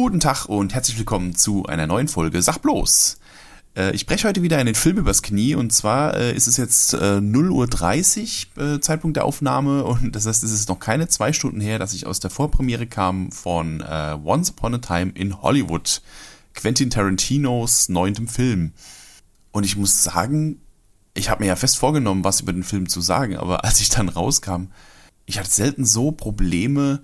Guten 0.00 0.20
Tag 0.20 0.44
und 0.44 0.74
herzlich 0.74 0.96
willkommen 0.96 1.34
zu 1.34 1.66
einer 1.66 1.88
neuen 1.88 2.06
Folge 2.06 2.40
Sag 2.40 2.58
bloß. 2.58 3.18
Äh, 3.76 3.90
ich 3.96 4.06
breche 4.06 4.28
heute 4.28 4.42
wieder 4.42 4.56
einen 4.56 4.76
Film 4.76 4.96
übers 4.96 5.22
Knie 5.22 5.56
und 5.56 5.72
zwar 5.72 6.16
äh, 6.16 6.32
ist 6.36 6.46
es 6.46 6.56
jetzt 6.56 6.94
äh, 6.94 7.16
0.30 7.16 8.46
Uhr 8.56 8.74
äh, 8.74 8.80
Zeitpunkt 8.80 9.16
der 9.16 9.24
Aufnahme 9.24 9.82
und 9.82 10.14
das 10.14 10.24
heißt, 10.24 10.44
es 10.44 10.52
ist 10.52 10.68
noch 10.68 10.78
keine 10.78 11.08
zwei 11.08 11.32
Stunden 11.32 11.60
her, 11.60 11.80
dass 11.80 11.94
ich 11.94 12.06
aus 12.06 12.20
der 12.20 12.30
Vorpremiere 12.30 12.86
kam 12.86 13.32
von 13.32 13.82
Once 14.24 14.50
Upon 14.50 14.76
a 14.76 14.78
Time 14.78 15.10
in 15.16 15.42
Hollywood, 15.42 16.00
Quentin 16.54 16.90
Tarantinos 16.90 17.88
neuntem 17.88 18.28
Film. 18.28 18.74
Und 19.50 19.64
ich 19.64 19.76
muss 19.76 20.04
sagen, 20.04 20.60
ich 21.14 21.28
habe 21.28 21.42
mir 21.42 21.48
ja 21.48 21.56
fest 21.56 21.76
vorgenommen, 21.76 22.22
was 22.22 22.40
über 22.40 22.52
den 22.52 22.62
Film 22.62 22.88
zu 22.88 23.00
sagen, 23.00 23.36
aber 23.36 23.64
als 23.64 23.80
ich 23.80 23.88
dann 23.88 24.08
rauskam, 24.08 24.66
ich 25.26 25.40
hatte 25.40 25.50
selten 25.50 25.84
so 25.84 26.12
Probleme, 26.12 27.00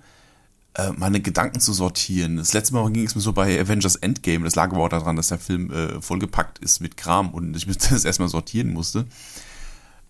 äh, 0.75 0.91
meine 0.97 1.21
Gedanken 1.21 1.61
zu 1.61 1.73
sortieren. 1.73 2.37
Das 2.37 2.53
letzte 2.53 2.75
Mal 2.75 2.91
ging 2.91 3.07
es 3.07 3.15
mir 3.15 3.21
so 3.21 3.33
bei 3.33 3.61
Avengers 3.61 3.97
Endgame. 3.97 4.45
Das 4.45 4.57
lag 4.57 4.73
aber 4.73 4.85
auch 4.85 4.89
daran, 4.89 5.17
dass 5.17 5.29
der 5.29 5.39
Film 5.39 5.71
äh, 5.71 6.01
vollgepackt 6.01 6.59
ist 6.59 6.81
mit 6.81 6.97
Kram 6.97 7.31
und 7.31 7.57
ich 7.57 7.67
das 7.79 8.05
erstmal 8.05 8.29
sortieren 8.29 8.73
musste. 8.73 9.07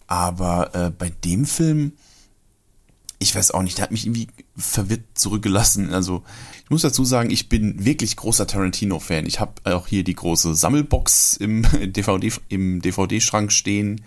Aber 0.07 0.75
äh, 0.75 0.91
bei 0.91 1.11
dem 1.11 1.45
Film, 1.45 1.93
ich 3.19 3.35
weiß 3.35 3.51
auch 3.53 3.63
nicht, 3.63 3.79
der 3.79 3.85
hat 3.85 3.91
mich 3.91 4.07
irgendwie 4.07 4.29
verwirrt 4.57 5.05
zurückgelassen. 5.15 5.93
Also 5.93 6.23
ich 6.65 6.71
muss 6.71 6.83
dazu 6.83 7.05
sagen, 7.05 7.31
ich 7.31 7.49
bin 7.49 7.85
wirklich 7.85 8.17
großer 8.17 8.47
Tarantino-Fan. 8.47 9.27
Ich 9.27 9.41
habe 9.41 9.53
auch 9.65 9.87
hier 9.87 10.05
die 10.05 10.15
große 10.15 10.55
Sammelbox 10.55 11.37
im 11.37 11.63
DVD 11.93 12.33
im 12.49 12.81
DVD-Schrank 12.81 13.53
stehen 13.53 14.01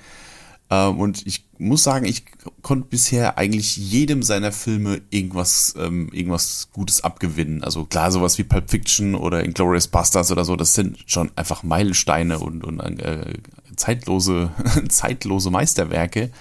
ähm, 0.70 1.00
und 1.00 1.26
ich 1.26 1.46
muss 1.58 1.84
sagen, 1.84 2.06
ich 2.06 2.26
konnte 2.62 2.88
bisher 2.90 3.38
eigentlich 3.38 3.78
jedem 3.78 4.22
seiner 4.22 4.52
Filme 4.52 5.02
irgendwas, 5.10 5.74
ähm, 5.78 6.10
irgendwas 6.12 6.70
Gutes 6.74 7.04
abgewinnen. 7.04 7.64
Also 7.64 7.86
klar, 7.86 8.12
sowas 8.12 8.38
wie 8.38 8.44
Pulp 8.44 8.70
Fiction 8.70 9.16
oder 9.16 9.44
Inglourious 9.44 9.88
Bastards 9.88 10.32
oder 10.32 10.44
so, 10.44 10.56
das 10.56 10.74
sind 10.74 10.98
schon 11.06 11.32
einfach 11.36 11.64
Meilensteine 11.64 12.40
und, 12.40 12.64
und 12.64 12.80
äh, 12.80 13.34
zeitlose, 13.76 14.52
zeitlose 14.90 15.52
Meisterwerke. 15.52 16.32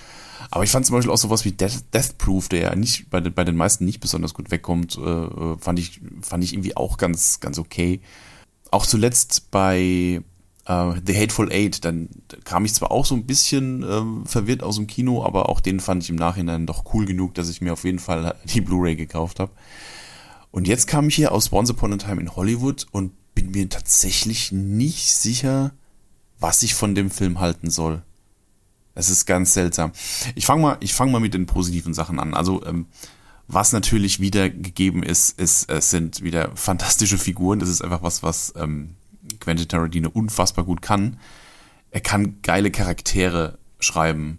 Aber 0.51 0.65
ich 0.65 0.71
fand 0.71 0.87
zum 0.87 0.97
Beispiel 0.97 1.13
auch 1.13 1.19
sowas 1.19 1.45
wie 1.45 1.53
Death, 1.53 1.85
Death 1.93 2.19
Proof, 2.19 2.49
der 2.49 2.61
ja 2.61 2.75
nicht 2.75 3.11
bei 3.11 3.21
den, 3.21 3.33
bei 3.33 3.45
den 3.45 3.57
meisten 3.57 3.85
nicht 3.85 4.01
besonders 4.01 4.35
gut 4.35 4.51
wegkommt, 4.51 4.97
äh, 4.99 5.57
fand 5.59 5.79
ich, 5.79 6.01
fand 6.21 6.45
ich 6.45 6.53
irgendwie 6.53 6.77
auch 6.77 6.99
ganz, 6.99 7.41
ganz 7.41 7.59
okay. 7.59 8.01
Auch 8.71 8.87
zuletzt 8.87 9.51
bei 9.51 10.23
Uh, 10.69 10.95
The 11.07 11.17
Hateful 11.17 11.53
Eight, 11.53 11.85
dann 11.85 12.09
kam 12.43 12.65
ich 12.65 12.75
zwar 12.75 12.91
auch 12.91 13.07
so 13.07 13.15
ein 13.15 13.25
bisschen 13.25 13.85
ähm, 13.89 14.27
verwirrt 14.27 14.65
aus 14.65 14.77
dem 14.77 14.89
Kino, 14.89 15.25
aber 15.25 15.49
auch 15.49 15.61
den 15.61 15.79
fand 15.79 16.03
ich 16.03 16.11
im 16.11 16.17
Nachhinein 16.17 16.67
doch 16.67 16.93
cool 16.93 17.07
genug, 17.07 17.35
dass 17.35 17.49
ich 17.49 17.61
mir 17.61 17.73
auf 17.73 17.85
jeden 17.85 18.01
Fall 18.01 18.35
die 18.45 18.61
Blu-ray 18.61 18.97
gekauft 18.97 19.39
habe. 19.39 19.53
Und 20.51 20.67
jetzt 20.67 20.89
kam 20.89 21.09
ich 21.09 21.15
hier 21.15 21.31
aus 21.31 21.53
Once 21.53 21.71
Upon 21.71 21.93
a 21.93 21.97
Time 21.99 22.21
in 22.21 22.35
Hollywood 22.35 22.87
und 22.91 23.13
bin 23.35 23.53
mir 23.53 23.69
tatsächlich 23.69 24.51
nicht 24.51 25.15
sicher, 25.15 25.73
was 26.41 26.63
ich 26.65 26.75
von 26.75 26.97
dem 26.97 27.11
Film 27.11 27.39
halten 27.39 27.71
soll. 27.71 28.03
Es 28.97 29.11
ist 29.11 29.27
ganz 29.27 29.53
seltsam. 29.53 29.93
Ich 30.35 30.47
fange 30.47 30.63
mal, 30.63 30.77
ich 30.81 30.95
fange 30.95 31.13
mal 31.13 31.21
mit 31.21 31.35
den 31.35 31.47
positiven 31.47 31.95
Sachen 31.95 32.19
an. 32.19 32.35
Also 32.35 32.65
ähm, 32.65 32.87
was 33.47 33.73
natürlich 33.73 34.19
wieder 34.21 34.51
gegeben 34.51 35.03
ist, 35.03 35.39
ist, 35.39 35.71
es 35.71 35.91
sind 35.91 36.23
wieder 36.25 36.51
fantastische 36.57 37.19
Figuren. 37.19 37.59
Das 37.59 37.69
ist 37.69 37.83
einfach 37.83 38.03
was, 38.03 38.23
was 38.23 38.55
ähm, 38.57 38.97
Quentin 39.41 39.69
Tarantino 39.69 40.11
unfassbar 40.11 40.65
gut 40.65 40.83
kann. 40.83 41.19
Er 41.91 42.01
kann 42.01 42.43
geile 42.43 42.71
Charaktere 42.71 43.59
schreiben. 43.79 44.39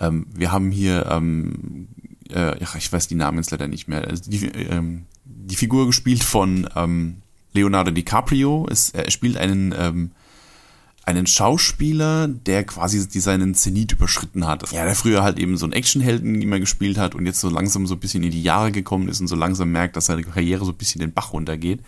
Ähm, 0.00 0.26
wir 0.34 0.52
haben 0.52 0.70
hier, 0.70 1.06
ähm, 1.10 1.88
äh, 2.30 2.56
ich 2.78 2.92
weiß 2.92 3.08
die 3.08 3.14
Namen 3.14 3.38
jetzt 3.38 3.50
leider 3.50 3.68
nicht 3.68 3.88
mehr, 3.88 4.06
also 4.06 4.30
die, 4.30 4.46
ähm, 4.46 5.06
die 5.24 5.56
Figur 5.56 5.86
gespielt 5.86 6.22
von 6.22 6.68
ähm, 6.76 7.22
Leonardo 7.52 7.90
DiCaprio. 7.90 8.66
Ist, 8.66 8.94
er 8.94 9.10
spielt 9.10 9.36
einen, 9.36 9.74
ähm, 9.76 10.10
einen 11.04 11.26
Schauspieler, 11.26 12.28
der 12.28 12.64
quasi 12.64 13.00
seinen 13.00 13.54
Zenit 13.54 13.92
überschritten 13.92 14.46
hat. 14.46 14.70
Ja, 14.72 14.84
der 14.84 14.96
früher 14.96 15.22
halt 15.22 15.38
eben 15.38 15.56
so 15.56 15.64
einen 15.64 15.72
Actionhelden 15.72 16.42
immer 16.42 16.58
gespielt 16.58 16.98
hat 16.98 17.14
und 17.14 17.26
jetzt 17.26 17.40
so 17.40 17.48
langsam 17.48 17.86
so 17.86 17.94
ein 17.94 18.00
bisschen 18.00 18.24
in 18.24 18.32
die 18.32 18.42
Jahre 18.42 18.72
gekommen 18.72 19.08
ist 19.08 19.20
und 19.20 19.28
so 19.28 19.36
langsam 19.36 19.70
merkt, 19.70 19.96
dass 19.96 20.06
seine 20.06 20.22
Karriere 20.22 20.64
so 20.64 20.72
ein 20.72 20.76
bisschen 20.76 21.00
den 21.00 21.12
Bach 21.12 21.32
runtergeht. 21.32 21.80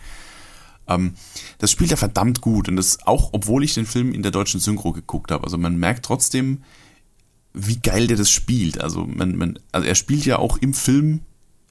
Ähm, 0.89 1.13
das 1.59 1.71
spielt 1.71 1.91
er 1.91 1.97
verdammt 1.97 2.41
gut 2.41 2.67
und 2.67 2.75
das 2.75 3.05
auch, 3.05 3.29
obwohl 3.31 3.63
ich 3.63 3.73
den 3.73 3.85
Film 3.85 4.13
in 4.13 4.23
der 4.23 4.31
deutschen 4.31 4.59
Synchro 4.59 4.91
geguckt 4.91 5.31
habe. 5.31 5.43
Also 5.43 5.57
man 5.57 5.77
merkt 5.77 6.05
trotzdem, 6.05 6.63
wie 7.53 7.77
geil 7.77 8.07
der 8.07 8.17
das 8.17 8.29
spielt. 8.29 8.81
Also 8.81 9.05
man, 9.05 9.35
man, 9.37 9.59
also 9.71 9.87
er 9.87 9.95
spielt 9.95 10.25
ja 10.25 10.39
auch 10.39 10.57
im 10.57 10.73
Film 10.73 11.21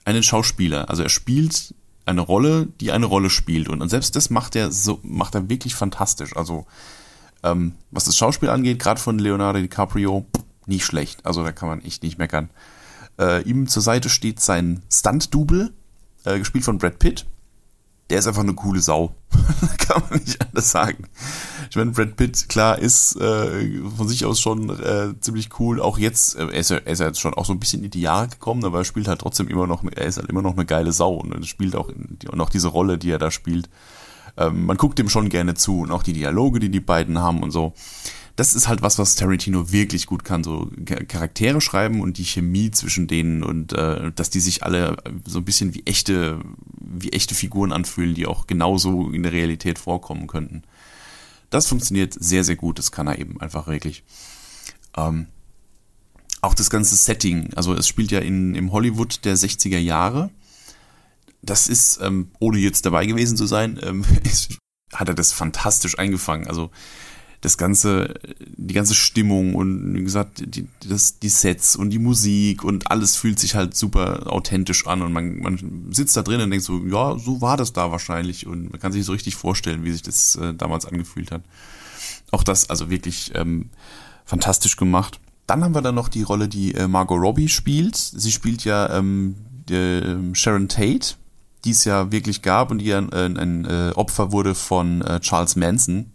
einen 0.04 0.22
Schauspieler. 0.22 0.88
Also 0.88 1.02
er 1.02 1.08
spielt 1.08 1.74
eine 2.06 2.20
Rolle, 2.22 2.68
die 2.80 2.92
eine 2.92 3.06
Rolle 3.06 3.28
spielt 3.28 3.68
und, 3.68 3.82
und 3.82 3.90
selbst 3.90 4.16
das 4.16 4.30
macht 4.30 4.56
er 4.56 4.72
so, 4.72 5.00
macht 5.02 5.34
er 5.34 5.50
wirklich 5.50 5.74
fantastisch. 5.74 6.36
Also 6.36 6.66
ähm, 7.42 7.74
was 7.90 8.04
das 8.04 8.16
Schauspiel 8.16 8.48
angeht, 8.48 8.78
gerade 8.78 9.00
von 9.00 9.18
Leonardo 9.18 9.60
DiCaprio, 9.60 10.26
nicht 10.66 10.84
schlecht. 10.84 11.26
Also 11.26 11.44
da 11.44 11.52
kann 11.52 11.68
man 11.68 11.82
echt 11.82 12.02
nicht 12.02 12.18
meckern. 12.18 12.50
Äh, 13.18 13.42
ihm 13.42 13.66
zur 13.66 13.82
Seite 13.82 14.08
steht 14.08 14.40
sein 14.40 14.82
Stunt-Double, 14.92 15.72
äh, 16.24 16.38
gespielt 16.38 16.64
von 16.64 16.78
Brad 16.78 16.98
Pitt 16.98 17.26
der 18.10 18.18
ist 18.18 18.26
einfach 18.26 18.42
eine 18.42 18.54
coole 18.54 18.80
Sau. 18.80 19.14
Kann 19.78 20.02
man 20.08 20.20
nicht 20.20 20.40
anders 20.40 20.70
sagen. 20.70 21.04
Ich 21.70 21.76
meine, 21.76 21.90
Brad 21.90 22.16
Pitt, 22.16 22.48
klar, 22.48 22.78
ist 22.78 23.16
äh, 23.20 23.82
von 23.96 24.08
sich 24.08 24.24
aus 24.24 24.40
schon 24.40 24.70
äh, 24.70 25.14
ziemlich 25.20 25.50
cool. 25.60 25.80
Auch 25.80 25.98
jetzt, 25.98 26.36
äh, 26.36 26.46
er, 26.46 26.52
ist 26.54 26.70
ja, 26.70 26.78
er 26.78 26.92
ist 26.92 27.00
ja 27.00 27.06
jetzt 27.06 27.20
schon 27.20 27.34
auch 27.34 27.44
so 27.44 27.52
ein 27.52 27.60
bisschen 27.60 27.84
in 27.84 27.90
die 27.90 28.00
Jahre 28.00 28.28
gekommen, 28.28 28.64
aber 28.64 28.78
er 28.78 28.84
spielt 28.84 29.08
halt 29.08 29.20
trotzdem 29.20 29.48
immer 29.48 29.66
noch, 29.66 29.84
er 29.84 30.06
ist 30.06 30.16
halt 30.16 30.30
immer 30.30 30.42
noch 30.42 30.54
eine 30.54 30.64
geile 30.64 30.92
Sau 30.92 31.14
und 31.14 31.46
spielt 31.46 31.76
auch, 31.76 31.90
die, 31.94 32.28
auch 32.28 32.50
diese 32.50 32.68
Rolle, 32.68 32.96
die 32.96 33.10
er 33.10 33.18
da 33.18 33.30
spielt. 33.30 33.68
Ähm, 34.38 34.64
man 34.64 34.78
guckt 34.78 34.98
ihm 34.98 35.10
schon 35.10 35.28
gerne 35.28 35.54
zu 35.54 35.80
und 35.80 35.90
auch 35.90 36.02
die 36.02 36.14
Dialoge, 36.14 36.60
die 36.60 36.70
die 36.70 36.80
beiden 36.80 37.18
haben 37.18 37.42
und 37.42 37.50
so 37.50 37.74
das 38.38 38.54
ist 38.54 38.68
halt 38.68 38.82
was, 38.82 39.00
was 39.00 39.16
Tarantino 39.16 39.72
wirklich 39.72 40.06
gut 40.06 40.22
kann, 40.22 40.44
so 40.44 40.70
Charaktere 41.08 41.60
schreiben 41.60 42.00
und 42.00 42.18
die 42.18 42.24
Chemie 42.24 42.70
zwischen 42.70 43.08
denen 43.08 43.42
und 43.42 43.72
äh, 43.72 44.12
dass 44.12 44.30
die 44.30 44.38
sich 44.38 44.62
alle 44.62 44.96
so 45.26 45.40
ein 45.40 45.44
bisschen 45.44 45.74
wie 45.74 45.82
echte, 45.86 46.38
wie 46.78 47.10
echte 47.10 47.34
Figuren 47.34 47.72
anfühlen, 47.72 48.14
die 48.14 48.28
auch 48.28 48.46
genauso 48.46 49.10
in 49.10 49.24
der 49.24 49.32
Realität 49.32 49.80
vorkommen 49.80 50.28
könnten. 50.28 50.62
Das 51.50 51.66
funktioniert 51.66 52.14
sehr, 52.14 52.44
sehr 52.44 52.54
gut, 52.54 52.78
das 52.78 52.92
kann 52.92 53.08
er 53.08 53.18
eben 53.18 53.40
einfach 53.40 53.66
wirklich. 53.66 54.04
Ähm, 54.96 55.26
auch 56.40 56.54
das 56.54 56.70
ganze 56.70 56.94
Setting, 56.94 57.52
also 57.54 57.74
es 57.74 57.88
spielt 57.88 58.12
ja 58.12 58.20
in, 58.20 58.54
im 58.54 58.70
Hollywood 58.70 59.24
der 59.24 59.36
60er 59.36 59.78
Jahre. 59.78 60.30
Das 61.42 61.66
ist, 61.66 61.98
ähm, 62.02 62.30
ohne 62.38 62.58
jetzt 62.58 62.86
dabei 62.86 63.04
gewesen 63.04 63.36
zu 63.36 63.46
sein, 63.46 63.80
ähm, 63.82 64.04
ist, 64.22 64.58
hat 64.92 65.08
er 65.08 65.16
das 65.16 65.32
fantastisch 65.32 65.98
eingefangen. 65.98 66.46
Also 66.46 66.70
das 67.40 67.56
ganze, 67.56 68.14
die 68.56 68.74
ganze 68.74 68.94
Stimmung 68.94 69.54
und 69.54 69.94
wie 69.94 70.02
gesagt, 70.02 70.42
die, 70.44 70.66
das, 70.88 71.20
die 71.20 71.28
Sets 71.28 71.76
und 71.76 71.90
die 71.90 72.00
Musik 72.00 72.64
und 72.64 72.90
alles 72.90 73.16
fühlt 73.16 73.38
sich 73.38 73.54
halt 73.54 73.76
super 73.76 74.32
authentisch 74.32 74.86
an 74.86 75.02
und 75.02 75.12
man, 75.12 75.38
man 75.38 75.86
sitzt 75.92 76.16
da 76.16 76.22
drin 76.22 76.40
und 76.40 76.50
denkt 76.50 76.64
so, 76.64 76.84
ja, 76.86 77.16
so 77.18 77.40
war 77.40 77.56
das 77.56 77.72
da 77.72 77.92
wahrscheinlich 77.92 78.46
und 78.46 78.72
man 78.72 78.80
kann 78.80 78.92
sich 78.92 79.04
so 79.04 79.12
richtig 79.12 79.36
vorstellen, 79.36 79.84
wie 79.84 79.92
sich 79.92 80.02
das 80.02 80.34
äh, 80.36 80.52
damals 80.54 80.84
angefühlt 80.84 81.30
hat. 81.30 81.42
Auch 82.32 82.42
das 82.42 82.70
also 82.70 82.90
wirklich 82.90 83.32
ähm, 83.34 83.70
fantastisch 84.24 84.76
gemacht. 84.76 85.20
Dann 85.46 85.64
haben 85.64 85.74
wir 85.74 85.80
dann 85.80 85.94
noch 85.94 86.08
die 86.08 86.22
Rolle, 86.22 86.48
die 86.48 86.74
äh, 86.74 86.88
Margot 86.88 87.20
Robbie 87.20 87.48
spielt. 87.48 87.96
Sie 87.96 88.32
spielt 88.32 88.64
ja 88.64 88.98
ähm, 88.98 89.36
äh, 89.70 90.34
Sharon 90.34 90.68
Tate, 90.68 91.14
die 91.64 91.70
es 91.70 91.84
ja 91.84 92.10
wirklich 92.10 92.42
gab 92.42 92.70
und 92.70 92.78
die 92.78 92.86
ja 92.86 92.98
äh, 92.98 93.24
ein, 93.24 93.36
ein 93.36 93.64
äh, 93.64 93.92
Opfer 93.94 94.32
wurde 94.32 94.54
von 94.54 95.02
äh, 95.02 95.20
Charles 95.20 95.56
Manson, 95.56 96.12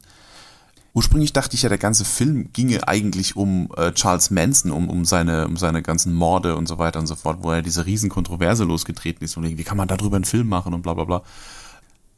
Ursprünglich 0.93 1.33
dachte 1.33 1.55
ich 1.55 1.63
ja, 1.63 1.69
der 1.69 1.79
ganze 1.79 2.05
Film 2.05 2.53
ginge 2.53 2.87
eigentlich 2.87 3.35
um 3.35 3.69
äh, 3.75 3.91
Charles 3.93 4.29
Manson, 4.29 4.71
um, 4.71 4.89
um, 4.89 5.05
seine, 5.05 5.47
um 5.47 5.57
seine 5.57 5.81
ganzen 5.81 6.13
Morde 6.13 6.55
und 6.55 6.67
so 6.67 6.77
weiter 6.77 6.99
und 6.99 7.07
so 7.07 7.15
fort, 7.15 7.39
wo 7.41 7.51
er 7.51 7.63
diese 7.63 7.87
riesen 7.87 8.09
Kontroverse 8.09 8.63
losgetreten 8.63 9.25
ist 9.25 9.35
und 9.35 9.43
wie 9.43 9.63
kann 9.63 9.77
man 9.77 9.87
darüber 9.87 10.17
einen 10.17 10.25
Film 10.25 10.47
machen 10.47 10.73
und 10.73 10.83
bla 10.83 10.93
bla 10.93 11.05
bla. 11.05 11.23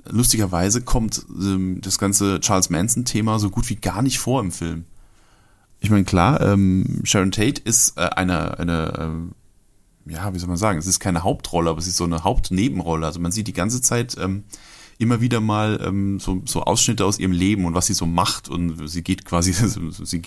Lustigerweise 0.08 0.82
kommt 0.82 1.26
ähm, 1.30 1.80
das 1.82 1.98
ganze 1.98 2.42
Charles 2.42 2.70
Manson-Thema 2.70 3.40
so 3.40 3.50
gut 3.50 3.70
wie 3.70 3.76
gar 3.76 4.02
nicht 4.02 4.20
vor 4.20 4.42
im 4.42 4.52
Film. 4.52 4.84
Ich 5.80 5.90
meine, 5.90 6.04
klar, 6.04 6.42
ähm, 6.42 7.02
Sharon 7.06 7.32
Tate 7.32 7.62
ist 7.64 7.98
äh, 7.98 8.02
eine, 8.02 8.60
eine 8.60 8.94
ähm, 9.00 9.32
ja, 10.06 10.34
wie 10.34 10.40
soll 10.40 10.50
man 10.50 10.58
sagen, 10.58 10.78
es 10.78 10.88
ist 10.88 11.00
keine 11.00 11.24
Hauptrolle, 11.24 11.70
aber 11.70 11.80
es 11.80 11.88
ist 11.88 11.98
so 11.98 12.04
eine 12.04 12.24
Hauptnebenrolle. 12.24 13.06
Also 13.06 13.20
man 13.20 13.32
sieht 13.32 13.48
die 13.48 13.54
ganze 13.54 13.82
Zeit 13.82 14.16
ähm, 14.20 14.44
immer 14.98 15.22
wieder 15.22 15.42
mal 15.42 15.80
ähm, 15.84 16.20
so, 16.20 16.42
so 16.46 16.64
Ausschnitte 16.64 17.06
aus 17.06 17.20
ihrem 17.20 17.32
Leben 17.32 17.66
und 17.66 17.74
was 17.74 17.88
sie 17.88 17.94
so 17.94 18.06
macht 18.06 18.48
und 18.50 18.88
sie 18.88 19.04
geht 19.04 19.26
quasi, 19.26 19.52
sie, 20.04 20.22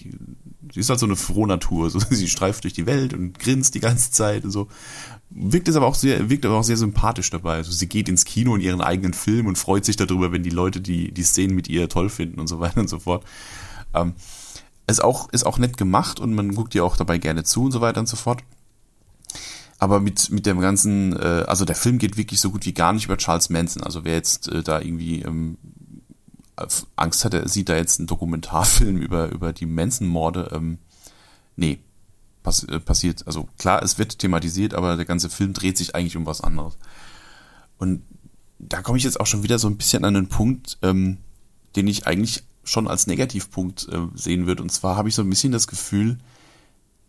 sie 0.72 0.80
ist 0.80 0.90
halt 0.90 1.00
so 1.00 1.06
eine 1.06 1.16
Frohnatur, 1.16 1.90
so, 1.90 1.98
sie 2.10 2.28
streift 2.28 2.64
durch 2.64 2.74
die 2.74 2.86
Welt 2.86 3.14
und 3.14 3.38
grinst 3.38 3.74
die 3.74 3.80
ganze 3.80 4.10
Zeit 4.10 4.44
und 4.44 4.50
so. 4.50 4.68
Wirkt 5.30 5.68
es 5.68 5.76
aber 5.76 5.86
auch 5.86 5.94
sehr, 5.94 6.30
wirkt 6.30 6.46
aber 6.46 6.56
auch 6.56 6.64
sehr 6.64 6.76
sympathisch 6.76 7.30
dabei. 7.30 7.56
Also 7.56 7.70
sie 7.70 7.86
geht 7.86 8.08
ins 8.08 8.24
Kino 8.24 8.54
in 8.54 8.62
ihren 8.62 8.80
eigenen 8.80 9.12
Film 9.12 9.46
und 9.46 9.58
freut 9.58 9.84
sich 9.84 9.96
darüber, 9.96 10.32
wenn 10.32 10.42
die 10.42 10.50
Leute 10.50 10.80
die, 10.80 11.12
die 11.12 11.22
Szenen 11.22 11.54
mit 11.54 11.68
ihr 11.68 11.88
toll 11.88 12.08
finden 12.08 12.40
und 12.40 12.46
so 12.46 12.60
weiter 12.60 12.80
und 12.80 12.88
so 12.88 12.98
fort. 12.98 13.24
Ähm, 13.94 14.14
ist 14.86 15.04
auch, 15.04 15.30
ist 15.30 15.44
auch 15.44 15.58
nett 15.58 15.76
gemacht 15.76 16.18
und 16.18 16.34
man 16.34 16.54
guckt 16.54 16.74
ihr 16.74 16.84
auch 16.84 16.96
dabei 16.96 17.18
gerne 17.18 17.44
zu 17.44 17.64
und 17.64 17.72
so 17.72 17.80
weiter 17.80 18.00
und 18.00 18.08
so 18.08 18.16
fort. 18.16 18.42
Aber 19.78 20.00
mit, 20.00 20.30
mit 20.30 20.44
dem 20.46 20.60
ganzen, 20.60 21.14
äh, 21.14 21.44
also 21.46 21.64
der 21.64 21.76
Film 21.76 21.98
geht 21.98 22.16
wirklich 22.16 22.40
so 22.40 22.50
gut 22.50 22.66
wie 22.66 22.74
gar 22.74 22.92
nicht 22.92 23.04
über 23.04 23.16
Charles 23.16 23.48
Manson. 23.48 23.82
Also 23.82 24.04
wer 24.04 24.14
jetzt 24.14 24.48
äh, 24.48 24.62
da 24.62 24.80
irgendwie 24.80 25.22
ähm, 25.22 25.56
Angst 26.96 27.24
hat, 27.24 27.34
er 27.34 27.48
sieht 27.48 27.68
da 27.68 27.76
jetzt 27.76 28.00
einen 28.00 28.08
Dokumentarfilm 28.08 28.96
über, 29.00 29.30
über 29.30 29.52
die 29.52 29.66
Manson-Morde, 29.66 30.50
ähm, 30.52 30.78
nee, 31.56 31.78
pass, 32.42 32.64
äh, 32.64 32.80
passiert. 32.80 33.26
Also 33.26 33.48
klar, 33.58 33.82
es 33.82 33.98
wird 33.98 34.18
thematisiert, 34.18 34.74
aber 34.74 34.96
der 34.96 35.04
ganze 35.04 35.30
Film 35.30 35.52
dreht 35.52 35.78
sich 35.78 35.94
eigentlich 35.94 36.16
um 36.16 36.26
was 36.26 36.40
anderes. 36.40 36.76
Und 37.78 38.02
da 38.58 38.82
komme 38.82 38.98
ich 38.98 39.04
jetzt 39.04 39.20
auch 39.20 39.26
schon 39.26 39.44
wieder 39.44 39.60
so 39.60 39.68
ein 39.68 39.76
bisschen 39.76 40.04
an 40.04 40.16
einen 40.16 40.28
Punkt, 40.28 40.78
ähm, 40.82 41.18
den 41.76 41.86
ich 41.86 42.08
eigentlich 42.08 42.42
schon 42.64 42.88
als 42.88 43.06
Negativpunkt 43.06 43.88
äh, 43.92 44.08
sehen 44.14 44.46
würde. 44.46 44.62
Und 44.62 44.70
zwar 44.70 44.96
habe 44.96 45.08
ich 45.08 45.14
so 45.14 45.22
ein 45.22 45.30
bisschen 45.30 45.52
das 45.52 45.68
Gefühl, 45.68 46.18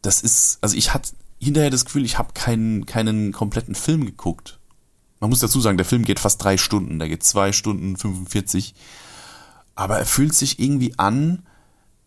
das 0.03 0.21
ist, 0.21 0.59
also 0.61 0.77
ich 0.77 0.93
hatte 0.93 1.13
hinterher 1.39 1.69
das 1.69 1.85
Gefühl, 1.85 2.05
ich 2.05 2.17
habe 2.17 2.33
keinen, 2.33 2.85
keinen 2.85 3.31
kompletten 3.31 3.75
Film 3.75 4.05
geguckt. 4.05 4.59
Man 5.19 5.29
muss 5.29 5.39
dazu 5.39 5.59
sagen, 5.59 5.77
der 5.77 5.85
Film 5.85 6.05
geht 6.05 6.19
fast 6.19 6.43
drei 6.43 6.57
Stunden, 6.57 6.99
der 6.99 7.09
geht 7.09 7.23
zwei 7.23 7.51
Stunden 7.51 7.97
45. 7.97 8.73
Aber 9.75 9.97
er 9.97 10.05
fühlt 10.05 10.33
sich 10.33 10.59
irgendwie 10.59 10.97
an 10.97 11.43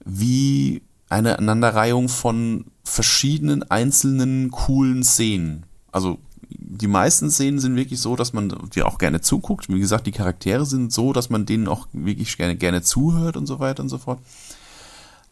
wie 0.05 0.82
eine 1.08 1.38
Aneinanderreihung 1.38 2.08
von 2.08 2.67
verschiedenen 2.84 3.70
einzelnen 3.70 4.50
coolen 4.50 5.05
Szenen. 5.05 5.64
Also 5.90 6.19
die 6.49 6.87
meisten 6.87 7.31
Szenen 7.31 7.61
sind 7.61 7.76
wirklich 7.76 8.00
so, 8.00 8.17
dass 8.17 8.32
man 8.32 8.49
dir 8.75 8.87
auch 8.87 8.99
gerne 8.99 9.20
zuguckt. 9.20 9.69
Wie 9.69 9.81
gesagt, 9.81 10.06
die 10.06 10.12
Charaktere 10.12 10.67
sind 10.67 10.93
so, 10.93 11.12
dass 11.12 11.31
man 11.31 11.46
denen 11.46 11.69
auch 11.69 11.87
wirklich 11.93 12.37
gerne, 12.37 12.56
gerne 12.56 12.82
zuhört 12.82 13.37
und 13.37 13.46
so 13.46 13.61
weiter 13.61 13.82
und 13.82 13.88
so 13.88 13.99
fort. 13.99 14.20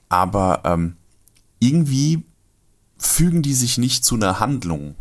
Aber 0.08 0.62
ähm, 0.64 0.96
irgendwie 1.58 2.24
fügen 3.00 3.42
die 3.42 3.54
sich 3.54 3.78
nicht 3.78 4.04
zu 4.04 4.14
einer 4.14 4.40
Handlung, 4.40 4.94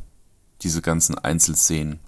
diese 0.62 0.82
ganzen 0.82 1.18
Einzelszenen. 1.18 2.00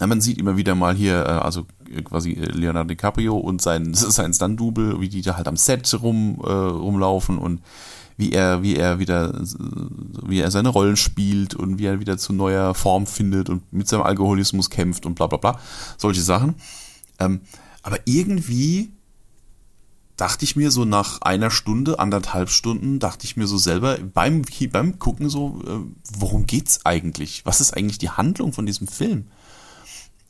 Ja, 0.00 0.06
man 0.06 0.20
sieht 0.20 0.38
immer 0.38 0.56
wieder 0.56 0.74
mal 0.74 0.94
hier, 0.94 1.24
äh, 1.24 1.28
also 1.28 1.66
äh, 1.90 2.02
quasi 2.02 2.32
äh, 2.32 2.44
Leonardo 2.46 2.88
DiCaprio 2.88 3.36
und 3.36 3.60
sein, 3.62 3.94
sein 3.94 4.32
Stunt-Double, 4.32 5.00
wie 5.00 5.08
die 5.08 5.22
da 5.22 5.36
halt 5.36 5.48
am 5.48 5.56
Set 5.56 5.92
rum, 6.02 6.40
äh, 6.44 6.50
rumlaufen 6.50 7.38
und 7.38 7.62
wie 8.18 8.32
er, 8.32 8.62
wie 8.62 8.76
er 8.76 8.98
wieder, 8.98 9.38
wie 10.24 10.40
er 10.40 10.50
seine 10.50 10.70
Rollen 10.70 10.96
spielt 10.96 11.54
und 11.54 11.78
wie 11.78 11.84
er 11.84 12.00
wieder 12.00 12.16
zu 12.16 12.32
neuer 12.32 12.74
Form 12.74 13.06
findet 13.06 13.50
und 13.50 13.70
mit 13.74 13.88
seinem 13.88 14.04
Alkoholismus 14.04 14.70
kämpft 14.70 15.04
und 15.04 15.16
bla 15.16 15.26
bla 15.26 15.36
bla. 15.36 15.60
Solche 15.98 16.22
Sachen. 16.22 16.54
Ähm, 17.18 17.42
aber 17.82 17.98
irgendwie 18.06 18.95
dachte 20.16 20.44
ich 20.44 20.56
mir 20.56 20.70
so 20.70 20.84
nach 20.84 21.20
einer 21.22 21.50
Stunde, 21.50 21.98
anderthalb 21.98 22.48
Stunden, 22.50 22.98
dachte 22.98 23.26
ich 23.26 23.36
mir 23.36 23.46
so 23.46 23.58
selber 23.58 23.98
beim, 23.98 24.42
beim 24.70 24.98
Gucken 24.98 25.28
so, 25.28 25.60
äh, 25.66 26.18
worum 26.18 26.46
geht's 26.46 26.86
eigentlich? 26.86 27.44
Was 27.44 27.60
ist 27.60 27.76
eigentlich 27.76 27.98
die 27.98 28.10
Handlung 28.10 28.52
von 28.52 28.66
diesem 28.66 28.86
Film? 28.86 29.26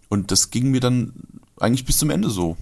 Und 0.09 0.31
das 0.31 0.51
ging 0.51 0.71
mir 0.71 0.81
dann 0.81 1.13
eigentlich 1.59 1.85
bis 1.85 1.99
zum 1.99 2.11
Ende 2.11 2.31
so. 2.31 2.57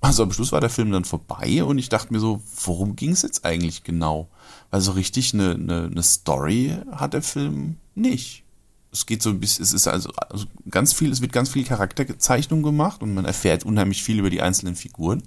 Also 0.00 0.22
am 0.22 0.32
Schluss 0.32 0.52
war 0.52 0.60
der 0.60 0.70
Film 0.70 0.92
dann 0.92 1.04
vorbei 1.04 1.64
und 1.64 1.78
ich 1.78 1.88
dachte 1.88 2.12
mir 2.12 2.20
so, 2.20 2.42
worum 2.64 2.94
ging 2.94 3.12
es 3.12 3.22
jetzt 3.22 3.44
eigentlich 3.44 3.84
genau? 3.84 4.28
Weil 4.70 4.80
so 4.80 4.92
richtig 4.92 5.32
eine, 5.32 5.52
eine, 5.52 5.84
eine 5.90 6.02
Story 6.02 6.76
hat 6.92 7.14
der 7.14 7.22
Film 7.22 7.76
nicht. 7.94 8.44
Es 8.92 9.06
geht 9.06 9.22
so 9.22 9.30
ein 9.30 9.40
bisschen, 9.40 9.62
es 9.64 9.72
ist 9.72 9.88
also, 9.88 10.10
also 10.28 10.46
ganz 10.70 10.92
viel, 10.92 11.10
es 11.10 11.20
wird 11.20 11.32
ganz 11.32 11.48
viel 11.48 11.64
Charakterzeichnung 11.64 12.62
gemacht 12.62 13.02
und 13.02 13.14
man 13.14 13.24
erfährt 13.24 13.64
unheimlich 13.64 14.04
viel 14.04 14.18
über 14.18 14.30
die 14.30 14.42
einzelnen 14.42 14.76
Figuren. 14.76 15.22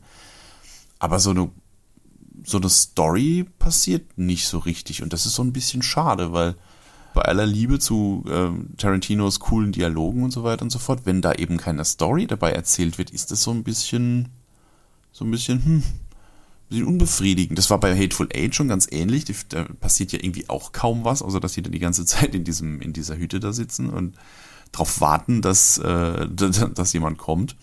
Aber 0.99 1.19
so 1.19 1.31
eine, 1.31 1.49
so 2.43 2.57
eine 2.57 2.69
Story 2.69 3.45
passiert 3.59 4.17
nicht 4.17 4.47
so 4.47 4.59
richtig. 4.59 5.03
Und 5.03 5.13
das 5.13 5.25
ist 5.25 5.35
so 5.35 5.43
ein 5.43 5.53
bisschen 5.53 5.81
schade, 5.81 6.33
weil 6.33 6.55
bei 7.13 7.23
aller 7.23 7.45
Liebe 7.45 7.79
zu 7.79 8.23
äh, 8.27 8.77
Tarantinos 8.77 9.39
coolen 9.39 9.71
Dialogen 9.71 10.23
und 10.23 10.31
so 10.31 10.43
weiter 10.43 10.61
und 10.61 10.69
so 10.69 10.79
fort, 10.79 11.01
wenn 11.05 11.21
da 11.21 11.33
eben 11.33 11.57
keine 11.57 11.83
Story 11.83 12.27
dabei 12.27 12.51
erzählt 12.51 12.97
wird, 12.97 13.09
ist 13.09 13.31
das 13.31 13.41
so 13.41 13.51
ein 13.51 13.63
bisschen, 13.63 14.29
so 15.11 15.25
ein 15.25 15.31
bisschen, 15.31 15.63
hm, 15.63 15.77
ein 15.77 15.83
bisschen 16.69 16.85
unbefriedigend. 16.85 17.57
Das 17.57 17.69
war 17.69 17.79
bei 17.79 17.97
Hateful 17.97 18.29
Eight 18.33 18.53
schon 18.53 18.67
ganz 18.67 18.87
ähnlich. 18.91 19.25
Da 19.49 19.63
passiert 19.79 20.11
ja 20.11 20.19
irgendwie 20.21 20.47
auch 20.49 20.73
kaum 20.73 21.05
was, 21.05 21.21
außer 21.21 21.39
dass 21.39 21.53
sie 21.53 21.61
dann 21.63 21.71
die 21.71 21.79
ganze 21.79 22.05
Zeit 22.05 22.35
in 22.35 22.43
diesem, 22.43 22.81
in 22.81 22.93
dieser 22.93 23.17
Hütte 23.17 23.39
da 23.39 23.51
sitzen 23.51 23.89
und 23.89 24.15
darauf 24.71 25.01
warten, 25.01 25.41
dass, 25.41 25.79
äh, 25.79 26.27
dass 26.75 26.93
jemand 26.93 27.17
kommt 27.17 27.55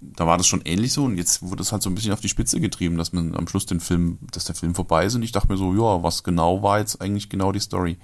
da 0.00 0.26
war 0.26 0.36
das 0.36 0.46
schon 0.46 0.62
ähnlich 0.62 0.92
so 0.92 1.04
und 1.04 1.16
jetzt 1.16 1.42
wurde 1.42 1.62
es 1.62 1.72
halt 1.72 1.82
so 1.82 1.90
ein 1.90 1.94
bisschen 1.94 2.12
auf 2.12 2.20
die 2.20 2.28
Spitze 2.28 2.60
getrieben, 2.60 2.96
dass 2.96 3.12
man 3.12 3.34
am 3.34 3.48
Schluss 3.48 3.66
den 3.66 3.80
Film, 3.80 4.18
dass 4.32 4.44
der 4.44 4.54
Film 4.54 4.74
vorbei 4.74 5.06
ist 5.06 5.14
und 5.14 5.22
ich 5.22 5.32
dachte 5.32 5.48
mir 5.48 5.56
so, 5.56 5.72
ja, 5.72 6.02
was 6.02 6.22
genau 6.22 6.62
war 6.62 6.78
jetzt 6.78 7.00
eigentlich 7.00 7.28
genau 7.28 7.52
die 7.52 7.60
Story? 7.60 7.98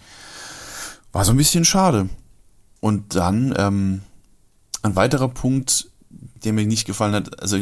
War 1.13 1.25
so 1.25 1.33
ein 1.33 1.37
bisschen 1.37 1.65
schade. 1.65 2.09
Und 2.81 3.15
dann 3.15 3.55
ähm, 3.59 4.03
ein 4.83 4.97
weiterer 4.97 5.29
Punkt, 5.29 5.89
der 6.45 6.53
mir 6.53 6.67
nicht 6.67 6.87
gefallen 6.87 7.15
hat, 7.15 7.41
also 7.41 7.59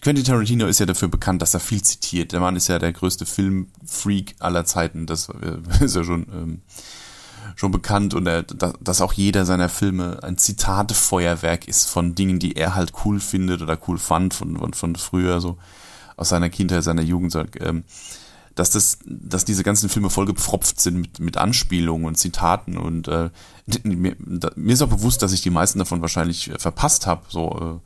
Quentin 0.00 0.24
Tarantino 0.24 0.66
ist 0.66 0.80
ja 0.80 0.86
dafür 0.86 1.08
bekannt, 1.08 1.42
dass 1.42 1.54
er 1.54 1.60
viel 1.60 1.82
zitiert. 1.82 2.32
Der 2.32 2.40
Mann 2.40 2.56
ist 2.56 2.68
ja 2.68 2.78
der 2.78 2.92
größte 2.92 3.26
Filmfreak 3.26 4.36
aller 4.38 4.64
Zeiten, 4.64 5.06
das 5.06 5.28
äh, 5.28 5.58
ist 5.84 5.96
ja 5.96 6.04
schon 6.04 6.26
ähm, 6.32 6.62
schon 7.56 7.72
bekannt 7.72 8.14
und 8.14 8.26
er, 8.26 8.42
dass 8.42 9.00
auch 9.00 9.12
jeder 9.12 9.44
seiner 9.44 9.68
Filme 9.68 10.22
ein 10.22 10.38
Zitatefeuerwerk 10.38 11.68
ist 11.68 11.88
von 11.88 12.14
Dingen, 12.14 12.38
die 12.38 12.56
er 12.56 12.74
halt 12.74 12.92
cool 13.04 13.20
findet 13.20 13.62
oder 13.62 13.78
cool 13.88 13.98
fand 13.98 14.34
von, 14.34 14.56
von, 14.56 14.74
von 14.74 14.96
früher, 14.96 15.40
so 15.40 15.58
aus 16.16 16.28
seiner 16.28 16.50
Kindheit, 16.50 16.84
seiner 16.84 17.02
Jugend, 17.02 17.36
ähm, 17.60 17.84
dass 18.54 18.70
das, 18.70 18.98
dass 19.06 19.44
diese 19.44 19.62
ganzen 19.62 19.88
Filme 19.88 20.10
voll 20.10 20.26
gepfropft 20.26 20.80
sind 20.80 20.98
mit, 20.98 21.20
mit 21.20 21.36
Anspielungen 21.36 22.06
und 22.06 22.18
Zitaten 22.18 22.76
und 22.76 23.08
äh, 23.08 23.30
mir, 23.82 24.16
mir 24.18 24.72
ist 24.72 24.82
auch 24.82 24.88
bewusst, 24.88 25.22
dass 25.22 25.32
ich 25.32 25.40
die 25.40 25.50
meisten 25.50 25.78
davon 25.78 26.02
wahrscheinlich 26.02 26.50
äh, 26.50 26.58
verpasst 26.58 27.06
habe, 27.06 27.22
so, 27.28 27.80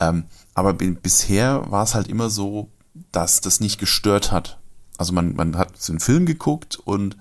äh, 0.00 0.06
ähm, 0.08 0.24
aber 0.54 0.72
bisher 0.72 1.70
war 1.70 1.84
es 1.84 1.94
halt 1.94 2.08
immer 2.08 2.30
so, 2.30 2.70
dass 3.12 3.40
das 3.40 3.60
nicht 3.60 3.78
gestört 3.78 4.32
hat. 4.32 4.58
Also 4.98 5.12
man, 5.12 5.34
man 5.34 5.56
hat 5.56 5.88
den 5.88 6.00
Film 6.00 6.26
geguckt 6.26 6.76
und 6.76 7.16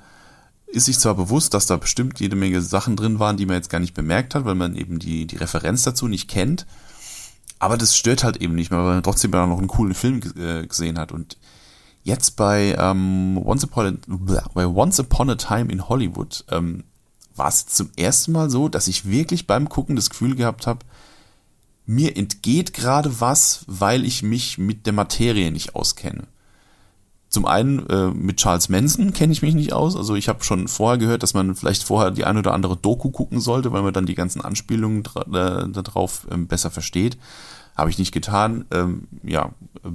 ist 0.72 0.86
sich 0.86 1.00
zwar 1.00 1.16
bewusst, 1.16 1.54
dass 1.54 1.66
da 1.66 1.78
bestimmt 1.78 2.20
jede 2.20 2.36
Menge 2.36 2.62
Sachen 2.62 2.96
drin 2.96 3.20
waren, 3.20 3.38
die 3.38 3.46
man 3.46 3.56
jetzt 3.56 3.70
gar 3.70 3.80
nicht 3.80 3.94
bemerkt 3.94 4.36
hat, 4.36 4.46
weil 4.46 4.56
man 4.56 4.76
eben 4.76 5.00
die, 5.00 5.26
die 5.26 5.38
Referenz 5.38 5.84
dazu 5.84 6.08
nicht 6.08 6.30
kennt. 6.30 6.66
Aber 7.58 7.78
das 7.78 7.98
stört 7.98 8.24
halt 8.24 8.38
eben 8.38 8.56
nicht 8.56 8.72
mehr, 8.72 8.80
weil 8.80 8.94
man 8.96 9.04
trotzdem 9.04 9.32
noch 9.32 9.58
einen 9.58 9.68
coolen 9.68 9.94
Film 9.94 10.22
äh, 10.38 10.66
gesehen 10.66 10.98
hat. 10.98 11.12
Und 11.12 11.38
jetzt 12.04 12.36
bei, 12.36 12.76
ähm, 12.78 13.38
Once, 13.44 13.64
Upon 13.66 14.00
a, 14.08 14.50
bei 14.54 14.66
Once 14.66 15.00
Upon 15.00 15.32
a 15.32 15.36
Time 15.36 15.72
in 15.72 15.90
Hollywood 15.90 16.46
ähm, 16.50 16.84
war 17.36 17.50
es 17.50 17.66
zum 17.66 17.90
ersten 17.98 18.32
Mal 18.32 18.50
so, 18.50 18.70
dass 18.70 18.88
ich 18.88 19.10
wirklich 19.10 19.48
beim 19.48 19.70
Gucken 19.70 19.96
das 19.96 20.10
Gefühl 20.10 20.36
gehabt 20.36 20.68
habe, 20.68 20.86
mir 21.86 22.16
entgeht 22.16 22.74
gerade 22.74 23.20
was, 23.20 23.66
weil 23.66 24.06
ich 24.06 24.22
mich 24.22 24.58
mit 24.60 24.86
der 24.86 24.94
Materie 24.94 25.52
nicht 25.52 25.76
auskenne. 25.76 26.28
Zum 27.30 27.46
einen 27.46 27.88
äh, 27.90 28.08
mit 28.08 28.38
Charles 28.38 28.70
Manson 28.70 29.14
kenne 29.14 29.32
ich 29.32 29.44
mich 29.44 29.54
nicht 29.54 29.72
aus. 29.72 29.96
Also 29.96 30.16
ich 30.16 30.28
habe 30.28 30.44
schon 30.44 30.68
vorher 30.68 30.98
gehört, 30.98 31.22
dass 31.22 31.36
man 31.36 31.56
vielleicht 31.56 31.84
vorher 31.84 32.10
die 32.10 32.26
ein 32.26 32.38
oder 32.38 32.54
andere 32.54 32.76
Doku 32.76 33.12
gucken 33.12 33.40
sollte, 33.40 33.72
weil 33.72 33.84
man 33.84 33.94
dann 33.94 34.08
die 34.08 34.16
ganzen 34.16 34.42
Anspielungen 34.42 35.04
äh, 35.06 35.70
darauf 35.70 36.26
ähm, 36.32 36.48
besser 36.48 36.72
versteht. 36.72 37.20
Habe 37.78 37.92
ich 37.92 38.00
nicht 38.00 38.12
getan. 38.12 38.66
Ähm, 38.72 39.08
ja, 39.22 39.54
äh, 39.84 39.90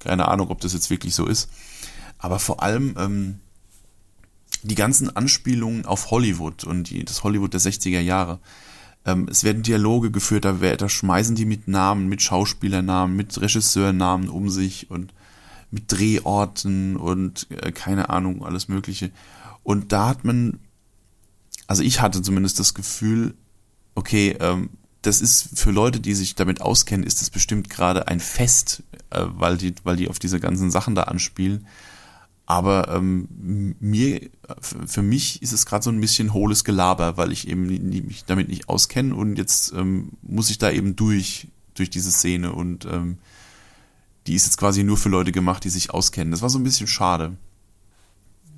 keine 0.00 0.26
Ahnung, 0.26 0.50
ob 0.50 0.60
das 0.60 0.72
jetzt 0.72 0.90
wirklich 0.90 1.14
so 1.14 1.26
ist. 1.26 1.48
Aber 2.18 2.40
vor 2.40 2.60
allem 2.60 2.96
ähm, 2.98 3.40
die 4.64 4.74
ganzen 4.74 5.14
Anspielungen 5.14 5.86
auf 5.86 6.10
Hollywood 6.10 6.64
und 6.64 6.90
die, 6.90 7.04
das 7.04 7.22
Hollywood 7.22 7.52
der 7.52 7.60
60er 7.60 8.00
Jahre. 8.00 8.40
Ähm, 9.06 9.28
es 9.30 9.44
werden 9.44 9.62
Dialoge 9.62 10.10
geführt, 10.10 10.44
da, 10.44 10.54
da 10.54 10.88
schmeißen 10.88 11.36
die 11.36 11.44
mit 11.44 11.68
Namen, 11.68 12.08
mit 12.08 12.20
Schauspielernamen, 12.22 13.14
mit 13.14 13.40
Regisseurnamen 13.40 14.28
um 14.28 14.48
sich 14.48 14.90
und 14.90 15.12
mit 15.74 15.90
Drehorten 15.90 16.96
und 16.96 17.48
äh, 17.50 17.72
keine 17.72 18.08
Ahnung, 18.08 18.44
alles 18.44 18.68
Mögliche. 18.68 19.10
Und 19.64 19.90
da 19.90 20.08
hat 20.08 20.24
man, 20.24 20.60
also 21.66 21.82
ich 21.82 22.00
hatte 22.00 22.22
zumindest 22.22 22.60
das 22.60 22.74
Gefühl, 22.74 23.34
okay, 23.96 24.36
ähm, 24.38 24.70
das 25.02 25.20
ist 25.20 25.58
für 25.58 25.72
Leute, 25.72 25.98
die 25.98 26.14
sich 26.14 26.36
damit 26.36 26.60
auskennen, 26.60 27.04
ist 27.04 27.20
das 27.20 27.28
bestimmt 27.28 27.68
gerade 27.70 28.06
ein 28.06 28.20
Fest, 28.20 28.84
äh, 29.10 29.24
weil 29.26 29.56
die, 29.56 29.74
weil 29.82 29.96
die 29.96 30.08
auf 30.08 30.20
diese 30.20 30.38
ganzen 30.38 30.70
Sachen 30.70 30.94
da 30.94 31.02
anspielen. 31.02 31.66
Aber 32.46 32.88
ähm, 32.94 33.74
mir, 33.80 34.30
für 34.60 35.02
mich 35.02 35.42
ist 35.42 35.52
es 35.52 35.66
gerade 35.66 35.82
so 35.82 35.90
ein 35.90 36.00
bisschen 36.00 36.34
hohles 36.34 36.62
Gelaber, 36.62 37.16
weil 37.16 37.32
ich 37.32 37.48
eben 37.48 37.66
mich 37.66 38.26
damit 38.26 38.48
nicht 38.48 38.68
auskenne 38.68 39.14
und 39.14 39.38
jetzt 39.38 39.72
ähm, 39.72 40.10
muss 40.22 40.50
ich 40.50 40.58
da 40.58 40.70
eben 40.70 40.94
durch, 40.94 41.48
durch 41.74 41.90
diese 41.90 42.12
Szene 42.12 42.52
und 42.52 42.84
ähm, 42.84 43.18
die 44.26 44.34
ist 44.34 44.46
jetzt 44.46 44.56
quasi 44.56 44.84
nur 44.84 44.96
für 44.96 45.08
Leute 45.08 45.32
gemacht, 45.32 45.64
die 45.64 45.70
sich 45.70 45.90
auskennen. 45.90 46.30
Das 46.30 46.42
war 46.42 46.50
so 46.50 46.58
ein 46.58 46.64
bisschen 46.64 46.86
schade. 46.86 47.36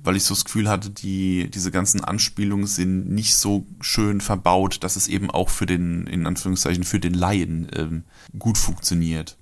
Weil 0.03 0.15
ich 0.15 0.23
so 0.23 0.33
das 0.33 0.45
Gefühl 0.45 0.69
hatte, 0.69 0.89
die, 0.89 1.49
diese 1.53 1.71
ganzen 1.71 2.03
Anspielungen 2.03 2.67
sind 2.67 3.09
nicht 3.09 3.35
so 3.35 3.65
schön 3.81 4.21
verbaut, 4.21 4.83
dass 4.83 4.95
es 4.95 5.07
eben 5.07 5.29
auch 5.29 5.49
für 5.49 5.65
den, 5.65 6.07
in 6.07 6.25
Anführungszeichen, 6.25 6.85
für 6.85 6.99
den 6.99 7.13
Laien 7.13 7.67
ähm, 7.75 8.03
gut 8.39 8.57
funktioniert. 8.57 9.37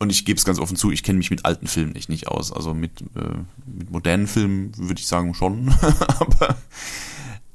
Und 0.00 0.10
ich 0.10 0.24
gebe 0.24 0.38
es 0.38 0.46
ganz 0.46 0.58
offen 0.58 0.76
zu, 0.76 0.90
ich 0.90 1.02
kenne 1.02 1.18
mich 1.18 1.30
mit 1.30 1.44
alten 1.44 1.66
Filmen 1.66 1.94
echt 1.94 2.08
nicht 2.08 2.26
aus. 2.26 2.52
Also 2.52 2.72
mit, 2.72 3.02
äh, 3.14 3.36
mit 3.66 3.90
modernen 3.90 4.26
Filmen 4.26 4.76
würde 4.78 4.98
ich 4.98 5.06
sagen 5.06 5.34
schon. 5.34 5.68
Aber 6.18 6.56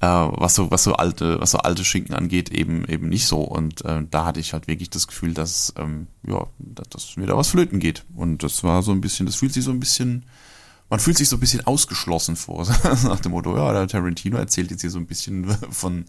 äh, 0.02 0.08
was 0.08 0.56
so, 0.56 0.72
was 0.72 0.84
so 0.84 0.94
alte, 0.94 1.40
was 1.40 1.52
so 1.52 1.60
alte 1.60 1.86
Schinken 1.86 2.16
angeht, 2.16 2.50
eben, 2.50 2.86
eben 2.86 3.10
nicht 3.10 3.28
so. 3.28 3.42
Und 3.42 3.84
äh, 3.86 4.04
da 4.10 4.26
hatte 4.26 4.40
ich 4.40 4.54
halt 4.54 4.68
wirklich 4.68 4.90
das 4.90 5.08
Gefühl, 5.08 5.34
dass, 5.34 5.74
ähm, 5.78 6.08
ja, 6.28 6.46
dass 6.90 7.18
mir 7.18 7.28
da 7.28 7.38
was 7.38 7.50
flöten 7.50 7.80
geht. 7.80 8.06
Und 8.16 8.44
das 8.44 8.64
war 8.64 8.84
so 8.84 8.92
ein 8.92 9.02
bisschen, 9.02 9.26
das 9.26 9.36
fühlt 9.36 9.54
sich 9.54 9.64
so 9.64 9.72
ein 9.72 9.80
bisschen, 9.80 10.26
man 10.90 11.00
fühlt 11.00 11.18
sich 11.18 11.30
so 11.30 11.38
ein 11.38 11.40
bisschen 11.40 11.66
ausgeschlossen 11.66 12.36
vor. 12.36 12.68
Nach 13.04 13.20
dem 13.20 13.32
Motto, 13.32 13.56
ja, 13.56 13.72
der 13.74 13.88
Tarantino 13.88 14.38
erzählt 14.38 14.72
jetzt 14.72 14.82
hier 14.82 14.92
so 14.92 15.00
ein 15.00 15.08
bisschen 15.08 15.50
von 15.72 16.06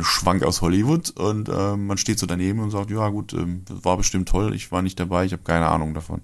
Schwank 0.00 0.42
aus 0.42 0.60
Hollywood 0.60 1.10
und 1.10 1.48
äh, 1.48 1.76
man 1.76 1.96
steht 1.96 2.18
so 2.18 2.26
daneben 2.26 2.58
und 2.60 2.70
sagt, 2.70 2.90
ja 2.90 3.08
gut, 3.08 3.32
äh, 3.32 3.46
war 3.68 3.96
bestimmt 3.96 4.28
toll, 4.28 4.54
ich 4.54 4.72
war 4.72 4.82
nicht 4.82 4.98
dabei, 4.98 5.24
ich 5.24 5.32
habe 5.32 5.42
keine 5.42 5.68
Ahnung 5.68 5.94
davon. 5.94 6.22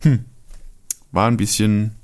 Hm. 0.00 0.24
War 1.12 1.28
ein 1.28 1.36
bisschen, 1.36 1.96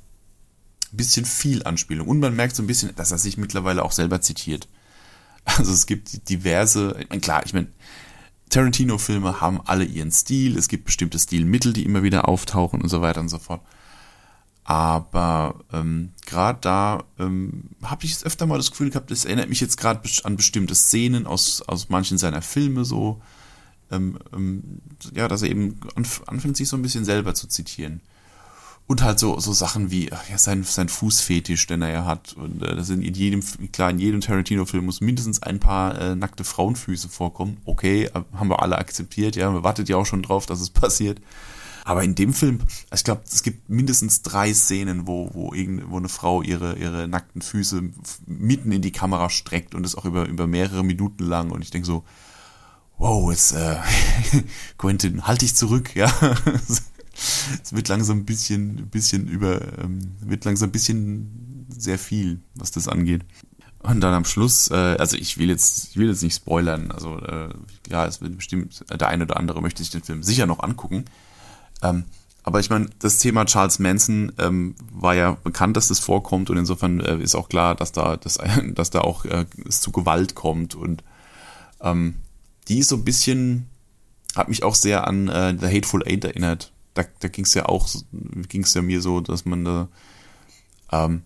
bisschen 0.97 1.25
viel 1.25 1.63
Anspielung. 1.65 2.09
Und 2.09 2.21
man 2.21 2.37
merkt 2.37 2.57
so 2.57 2.63
ein 2.63 2.67
bisschen, 2.67 2.95
dass 2.97 3.13
er 3.13 3.19
sich 3.19 3.37
mittlerweile 3.37 3.85
auch 3.85 3.93
selber 3.93 4.21
zitiert. 4.21 4.69
Also 5.45 5.73
es 5.73 5.87
gibt 5.87 6.29
diverse, 6.29 6.95
klar, 7.21 7.43
ich 7.45 7.53
meine, 7.53 7.67
Tarantino-Filme 8.49 9.41
haben 9.41 9.61
alle 9.65 9.85
ihren 9.85 10.13
Stil, 10.13 10.57
es 10.57 10.69
gibt 10.69 10.85
bestimmte 10.85 11.19
Stilmittel, 11.19 11.73
die 11.73 11.85
immer 11.85 12.03
wieder 12.03 12.29
auftauchen 12.29 12.81
und 12.81 12.89
so 12.89 13.01
weiter 13.01 13.21
und 13.21 13.29
so 13.29 13.39
fort. 13.39 13.63
Aber 14.65 15.65
ähm, 15.73 16.13
gerade 16.25 16.61
da 16.61 17.05
ähm, 17.19 17.71
habe 17.83 18.05
ich 18.05 18.13
jetzt 18.13 18.25
öfter 18.25 18.47
mal 18.47 18.59
das 18.59 18.71
Gefühl 18.71 18.91
gehabt, 18.91 19.11
es 19.11 19.25
erinnert 19.25 19.49
mich 19.49 19.61
jetzt 19.61 19.77
gerade 19.77 20.01
an 20.23 20.37
bestimmte 20.37 20.75
Szenen 20.75 21.27
aus, 21.27 21.63
aus 21.63 21.89
manchen 21.89 22.19
seiner 22.19 22.43
Filme 22.43 22.85
so. 22.85 23.21
Ähm, 23.91 24.19
ähm, 24.33 24.81
ja, 25.15 25.27
dass 25.27 25.43
er 25.43 25.51
eben 25.51 25.81
anf 25.97 26.23
anfängt, 26.27 26.57
sich 26.57 26.69
so 26.69 26.77
ein 26.77 26.83
bisschen 26.83 27.05
selber 27.05 27.35
zu 27.35 27.49
zitieren. 27.49 28.01
Und 28.87 29.03
halt 29.03 29.19
so, 29.19 29.39
so 29.39 29.53
Sachen 29.53 29.91
wie 29.91 30.11
ja, 30.11 30.37
sein, 30.37 30.65
sein 30.65 30.89
Fußfetisch, 30.89 31.67
den 31.67 31.83
er 31.83 31.91
ja 31.91 32.05
hat. 32.05 32.35
Und 32.35 32.63
äh, 32.63 32.77
das 32.77 32.89
sind 32.89 33.03
in 33.03 33.15
jedem, 33.15 33.43
klar, 33.73 33.91
in 33.91 33.99
jedem 33.99 34.21
Tarantino-Film 34.21 34.85
muss 34.85 35.01
mindestens 35.01 35.43
ein 35.43 35.61
paar 35.61 35.99
äh, 35.99 36.15
nackte 36.15 36.45
Frauenfüße 36.45 37.09
vorkommen. 37.09 37.59
Okay, 37.65 38.05
äh, 38.05 38.23
haben 38.35 38.51
wir 38.51 38.63
alle 38.63 38.79
akzeptiert, 38.79 39.37
ja. 39.37 39.51
Man 39.51 39.65
wartet 39.65 39.89
ja 39.89 39.97
auch 39.97 40.07
schon 40.07 40.23
drauf, 40.23 40.47
dass 40.47 40.61
es 40.61 40.71
passiert. 40.71 41.21
Aber 41.85 42.05
in 42.05 42.15
dem 42.15 42.33
Film, 42.33 42.61
ich 42.95 43.03
glaube, 43.03 43.23
es 43.27 43.43
gibt 43.43 43.69
mindestens 43.69 44.23
drei 44.23 44.55
Szenen, 44.55 45.07
wo, 45.07 45.31
wo, 45.33 45.53
irgendwo 45.53 45.97
eine 45.97 46.09
Frau 46.09 46.43
ihre, 46.43 46.77
ihre 46.77 47.09
nackten 47.09 47.43
Füße 47.43 47.83
mitten 48.27 48.71
in 48.71 48.83
die 48.83 48.93
Kamera 48.93 49.31
streckt 49.31 49.75
und 49.75 49.83
das 49.83 49.97
auch 49.97 50.05
über, 50.05 50.29
über 50.29 50.47
mehrere 50.47 50.85
Minuten 50.85 51.25
lang. 51.25 51.51
Und 51.51 51.63
ich 51.63 51.71
denke 51.71 51.87
so, 51.87 52.05
wow, 52.99 53.31
jetzt, 53.31 53.53
äh, 53.53 53.79
Quentin, 54.79 55.27
halt 55.27 55.43
dich 55.43 55.57
zurück, 55.57 55.97
ja. 55.97 56.13
es 57.63 57.73
wird 57.73 57.89
langsam 57.89 58.19
ein 58.19 58.25
bisschen, 58.25 58.89
bisschen 58.89 59.27
über, 59.29 59.61
ähm, 59.79 59.99
wird 60.21 60.45
langsam 60.45 60.69
ein 60.69 60.73
bisschen 60.73 61.67
sehr 61.69 61.99
viel, 61.99 62.41
was 62.55 62.71
das 62.71 62.89
angeht. 62.89 63.25
Und 63.81 64.01
dann 64.01 64.15
am 64.15 64.25
Schluss, 64.25 64.71
äh, 64.71 64.75
also 64.75 65.17
ich 65.17 65.39
will 65.39 65.49
jetzt, 65.49 65.91
ich 65.91 65.97
will 65.97 66.09
jetzt 66.09 66.23
nicht 66.23 66.37
spoilern, 66.37 66.93
also 66.93 67.19
äh, 67.19 67.49
ja, 67.91 68.07
es 68.07 68.21
wird 68.21 68.37
bestimmt, 68.37 68.85
der 68.89 69.09
eine 69.09 69.25
oder 69.25 69.37
andere 69.37 69.61
möchte 69.61 69.83
sich 69.83 69.91
den 69.91 70.05
Film 70.05 70.23
sicher 70.23 70.47
noch 70.47 70.61
angucken. 70.61 71.05
Ähm, 71.83 72.05
aber 72.45 72.61
ich 72.61 72.71
meine, 72.71 72.91
das 72.99 73.19
Thema 73.19 73.45
Charles 73.45 73.79
Manson 73.79 74.33
ähm, 74.39 74.75
war 74.93 75.15
ja 75.15 75.37
bekannt, 75.45 75.77
dass 75.77 75.89
das 75.89 76.01
vorkommt 76.01 76.51
und 76.51 76.57
insofern 76.57 77.01
äh, 77.01 77.19
ist 77.19 77.35
auch 77.35 77.49
klar, 77.49 77.75
dass 77.75 77.93
da, 77.93 78.17
dass, 78.17 78.39
dass 78.75 78.91
da 78.91 79.01
auch 79.01 79.25
äh, 79.25 79.47
es 79.69 79.81
zu 79.81 79.91
Gewalt 79.93 80.35
kommt 80.35 80.75
und 80.75 81.03
ähm, 81.81 82.15
die 82.69 82.79
ist 82.79 82.89
so 82.89 82.97
ein 82.97 83.05
bisschen, 83.05 83.67
hat 84.37 84.49
mich 84.49 84.63
auch 84.63 84.75
sehr 84.75 85.07
an 85.07 85.29
äh, 85.29 85.57
The 85.59 85.67
Hateful 85.67 86.07
Eight 86.07 86.25
erinnert. 86.25 86.73
Da, 86.95 87.05
da 87.21 87.29
ging 87.29 87.45
es 87.45 87.55
ja 87.55 87.67
auch, 87.67 87.89
ging 88.49 88.65
es 88.65 88.75
ja 88.75 88.83
mir 88.83 89.01
so, 89.01 89.21
dass 89.21 89.45
man 89.45 89.65
da 89.65 89.89
ähm, 90.91 91.23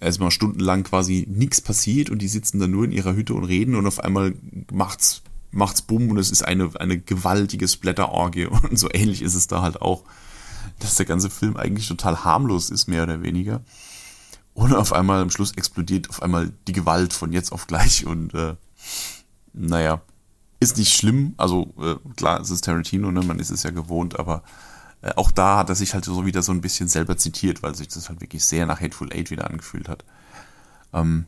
erstmal 0.00 0.30
stundenlang 0.30 0.84
quasi 0.84 1.26
nichts 1.28 1.60
passiert 1.60 2.10
und 2.10 2.20
die 2.20 2.28
sitzen 2.28 2.60
da 2.60 2.66
nur 2.66 2.84
in 2.84 2.92
ihrer 2.92 3.14
Hütte 3.14 3.34
und 3.34 3.44
reden 3.44 3.74
und 3.74 3.86
auf 3.86 4.00
einmal 4.00 4.34
macht's 4.72 5.22
macht's 5.52 5.82
bumm 5.82 6.10
und 6.10 6.18
es 6.18 6.30
ist 6.30 6.42
eine, 6.42 6.70
eine 6.78 6.98
gewaltige 6.98 7.66
Splatterorgie 7.66 8.46
und 8.46 8.78
so 8.78 8.88
ähnlich 8.92 9.22
ist 9.22 9.34
es 9.34 9.46
da 9.46 9.62
halt 9.62 9.82
auch, 9.82 10.04
dass 10.78 10.94
der 10.94 11.06
ganze 11.06 11.30
Film 11.30 11.56
eigentlich 11.56 11.88
total 11.88 12.24
harmlos 12.24 12.70
ist, 12.70 12.86
mehr 12.86 13.02
oder 13.02 13.22
weniger. 13.22 13.62
Und 14.54 14.74
auf 14.74 14.92
einmal 14.92 15.22
am 15.22 15.30
Schluss 15.30 15.52
explodiert 15.52 16.10
auf 16.10 16.22
einmal 16.22 16.52
die 16.66 16.72
Gewalt 16.72 17.12
von 17.12 17.32
jetzt 17.32 17.52
auf 17.52 17.66
gleich 17.66 18.06
und 18.06 18.34
äh, 18.34 18.56
naja, 19.52 20.02
ist 20.60 20.76
nicht 20.76 20.94
schlimm, 20.94 21.34
also 21.36 21.72
äh, 21.80 21.96
klar, 22.16 22.40
es 22.40 22.50
ist 22.50 22.64
Tarantino, 22.64 23.10
ne, 23.10 23.22
man 23.22 23.38
ist 23.38 23.50
es 23.50 23.62
ja 23.62 23.70
gewohnt, 23.70 24.18
aber 24.18 24.42
äh, 25.02 25.12
auch 25.16 25.30
da 25.30 25.58
hat 25.58 25.68
er 25.68 25.74
sich 25.74 25.94
halt 25.94 26.04
so 26.04 26.26
wieder 26.26 26.42
so 26.42 26.52
ein 26.52 26.60
bisschen 26.60 26.88
selber 26.88 27.16
zitiert, 27.16 27.62
weil 27.62 27.74
sich 27.74 27.88
das 27.88 28.08
halt 28.08 28.20
wirklich 28.20 28.44
sehr 28.44 28.66
nach 28.66 28.80
Hateful 28.80 29.12
Eight 29.12 29.30
wieder 29.30 29.48
angefühlt 29.48 29.88
hat. 29.88 30.04
Ähm, 30.92 31.26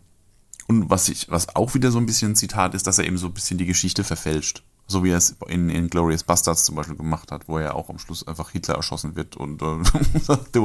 und 0.68 0.90
was 0.90 1.08
ich, 1.08 1.30
was 1.30 1.54
auch 1.56 1.74
wieder 1.74 1.90
so 1.90 1.98
ein 1.98 2.06
bisschen 2.06 2.32
ein 2.32 2.36
Zitat 2.36 2.74
ist, 2.74 2.86
dass 2.86 2.98
er 2.98 3.06
eben 3.06 3.18
so 3.18 3.26
ein 3.26 3.34
bisschen 3.34 3.58
die 3.58 3.66
Geschichte 3.66 4.04
verfälscht. 4.04 4.62
So 4.86 5.04
wie 5.04 5.10
er 5.10 5.16
es 5.16 5.36
in, 5.48 5.70
in 5.70 5.88
Glorious 5.88 6.24
Bastards 6.24 6.64
zum 6.64 6.74
Beispiel 6.74 6.96
gemacht 6.96 7.30
hat, 7.30 7.48
wo 7.48 7.58
er 7.58 7.74
auch 7.74 7.88
am 7.88 7.98
Schluss 7.98 8.26
einfach 8.26 8.50
Hitler 8.50 8.74
erschossen 8.74 9.16
wird 9.16 9.36
und 9.36 9.62
äh, 9.62 9.78
sagt 10.20 10.56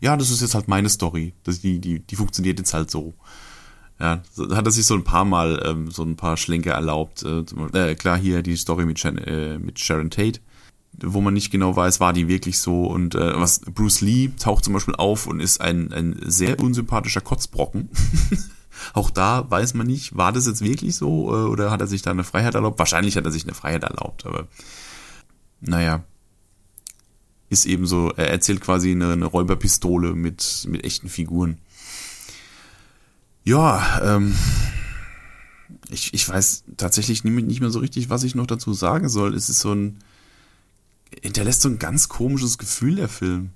ja, 0.00 0.16
das 0.16 0.30
ist 0.30 0.40
jetzt 0.40 0.54
halt 0.54 0.68
meine 0.68 0.88
Story. 0.88 1.34
Das, 1.44 1.60
die, 1.60 1.78
die, 1.78 2.00
die 2.00 2.16
funktioniert 2.16 2.58
jetzt 2.58 2.74
halt 2.74 2.90
so. 2.90 3.14
Ja, 4.00 4.22
da 4.36 4.56
hat 4.56 4.66
er 4.66 4.72
sich 4.72 4.86
so 4.86 4.94
ein 4.94 5.04
paar 5.04 5.24
Mal 5.24 5.62
ähm, 5.64 5.90
so 5.90 6.02
ein 6.02 6.16
paar 6.16 6.36
Schlenker 6.36 6.72
erlaubt. 6.72 7.22
Äh, 7.22 7.44
äh, 7.72 7.94
klar, 7.94 8.18
hier 8.18 8.42
die 8.42 8.56
Story 8.56 8.84
mit, 8.84 8.98
Shan 8.98 9.18
äh, 9.18 9.58
mit 9.58 9.78
Sharon 9.78 10.10
Tate, 10.10 10.40
wo 11.00 11.20
man 11.20 11.34
nicht 11.34 11.50
genau 11.50 11.74
weiß, 11.74 12.00
war 12.00 12.12
die 12.12 12.28
wirklich 12.28 12.58
so. 12.58 12.84
Und 12.84 13.14
äh, 13.14 13.38
was 13.38 13.60
Bruce 13.60 14.00
Lee 14.00 14.30
taucht 14.38 14.64
zum 14.64 14.74
Beispiel 14.74 14.94
auf 14.96 15.26
und 15.26 15.40
ist 15.40 15.60
ein, 15.60 15.92
ein 15.92 16.18
sehr 16.24 16.60
unsympathischer 16.60 17.20
Kotzbrocken. 17.20 17.88
Auch 18.94 19.10
da 19.10 19.50
weiß 19.50 19.74
man 19.74 19.86
nicht, 19.86 20.16
war 20.16 20.32
das 20.32 20.46
jetzt 20.46 20.62
wirklich 20.62 20.96
so 20.96 21.28
äh, 21.28 21.48
oder 21.48 21.70
hat 21.70 21.80
er 21.80 21.86
sich 21.86 22.02
da 22.02 22.10
eine 22.10 22.24
Freiheit 22.24 22.54
erlaubt? 22.54 22.78
Wahrscheinlich 22.78 23.16
hat 23.16 23.24
er 23.24 23.30
sich 23.30 23.44
eine 23.44 23.54
Freiheit 23.54 23.84
erlaubt, 23.84 24.26
aber 24.26 24.48
naja, 25.60 26.04
ist 27.48 27.66
eben 27.66 27.86
so, 27.86 28.12
er 28.16 28.30
erzählt 28.30 28.60
quasi 28.60 28.90
eine, 28.90 29.12
eine 29.12 29.26
Räuberpistole 29.26 30.14
mit, 30.14 30.66
mit 30.68 30.84
echten 30.84 31.08
Figuren. 31.08 31.58
Ja, 33.44 34.00
ähm, 34.02 34.34
ich, 35.90 36.14
ich 36.14 36.28
weiß 36.28 36.64
tatsächlich 36.76 37.24
nicht 37.24 37.60
mehr 37.60 37.70
so 37.70 37.78
richtig, 37.80 38.08
was 38.08 38.24
ich 38.24 38.34
noch 38.34 38.46
dazu 38.46 38.72
sagen 38.72 39.08
soll. 39.08 39.34
Es 39.34 39.48
ist 39.48 39.60
so 39.60 39.74
ein, 39.74 39.98
hinterlässt 41.22 41.62
so 41.62 41.68
ein 41.68 41.78
ganz 41.78 42.08
komisches 42.08 42.58
Gefühl, 42.58 42.96
der 42.96 43.08
Film. 43.08 43.50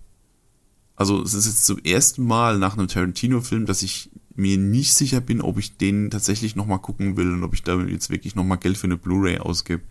Also 0.97 1.23
es 1.23 1.35
ist 1.35 1.47
jetzt 1.47 1.67
zum 1.67 1.79
ersten 1.79 2.25
Mal 2.25 2.59
nach 2.59 2.77
einem 2.77 2.89
Tarantino-Film, 2.89 3.67
dass 3.67 3.83
ich 3.83 4.11
mir 4.35 4.59
nicht 4.59 4.95
sicher 4.95 5.21
bin, 5.21 5.41
ob 5.41 5.59
ich 5.59 5.77
den 5.77 6.11
tatsächlich 6.11 6.57
nochmal 6.57 6.79
gucken 6.79 7.17
will 7.17 7.33
und 7.33 7.43
ob 7.43 7.55
ich 7.55 7.63
da 7.63 7.79
jetzt 7.81 8.11
wirklich 8.11 8.35
nochmal 8.35 8.59
Geld 8.59 8.77
für 8.77 8.87
eine 8.87 8.97
Blu-ray 8.97 9.39
ausgebe. 9.39 9.83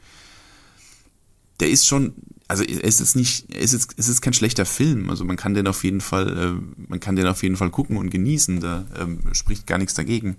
Der 1.60 1.70
ist 1.70 1.88
schon, 1.88 2.14
also 2.48 2.64
es 2.64 3.00
ist 3.00 3.16
nicht, 3.16 3.54
es 3.54 3.74
ist, 3.74 3.94
es 3.98 4.08
ist 4.08 4.22
kein 4.22 4.34
schlechter 4.34 4.66
Film. 4.66 5.10
Also 5.10 5.26
man 5.26 5.38
kann 5.38 5.54
den 5.54 5.68
auf 5.68 5.84
jeden 5.84 6.02
Fall, 6.02 6.38
äh, 6.38 6.82
man 6.90 7.00
kann 7.00 7.16
den 7.16 7.28
auf 7.28 7.44
jeden 7.44 7.56
Fall 7.56 7.70
gucken 7.70 7.98
und 7.98 8.10
genießen. 8.10 8.60
Da 8.60 8.86
ähm, 9.00 9.20
spricht 9.32 9.66
gar 9.66 9.78
nichts 9.78 9.94
dagegen. 9.94 10.38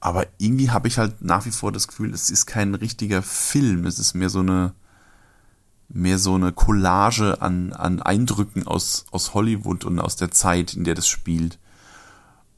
Aber 0.00 0.26
irgendwie 0.38 0.70
habe 0.70 0.86
ich 0.86 0.98
halt 0.98 1.22
nach 1.22 1.46
wie 1.46 1.50
vor 1.50 1.72
das 1.72 1.88
Gefühl, 1.88 2.12
es 2.12 2.28
ist 2.30 2.46
kein 2.46 2.74
richtiger 2.74 3.22
Film. 3.22 3.86
Es 3.86 3.98
ist 3.98 4.14
mehr 4.14 4.28
so 4.28 4.40
eine, 4.40 4.74
mehr 5.88 6.18
so 6.18 6.34
eine 6.34 6.52
Collage 6.52 7.40
an, 7.40 7.72
an 7.72 8.00
Eindrücken 8.02 8.66
aus, 8.66 9.06
aus 9.10 9.34
Hollywood 9.34 9.84
und 9.84 10.00
aus 10.00 10.16
der 10.16 10.30
Zeit, 10.30 10.74
in 10.74 10.84
der 10.84 10.94
das 10.94 11.06
spielt. 11.06 11.58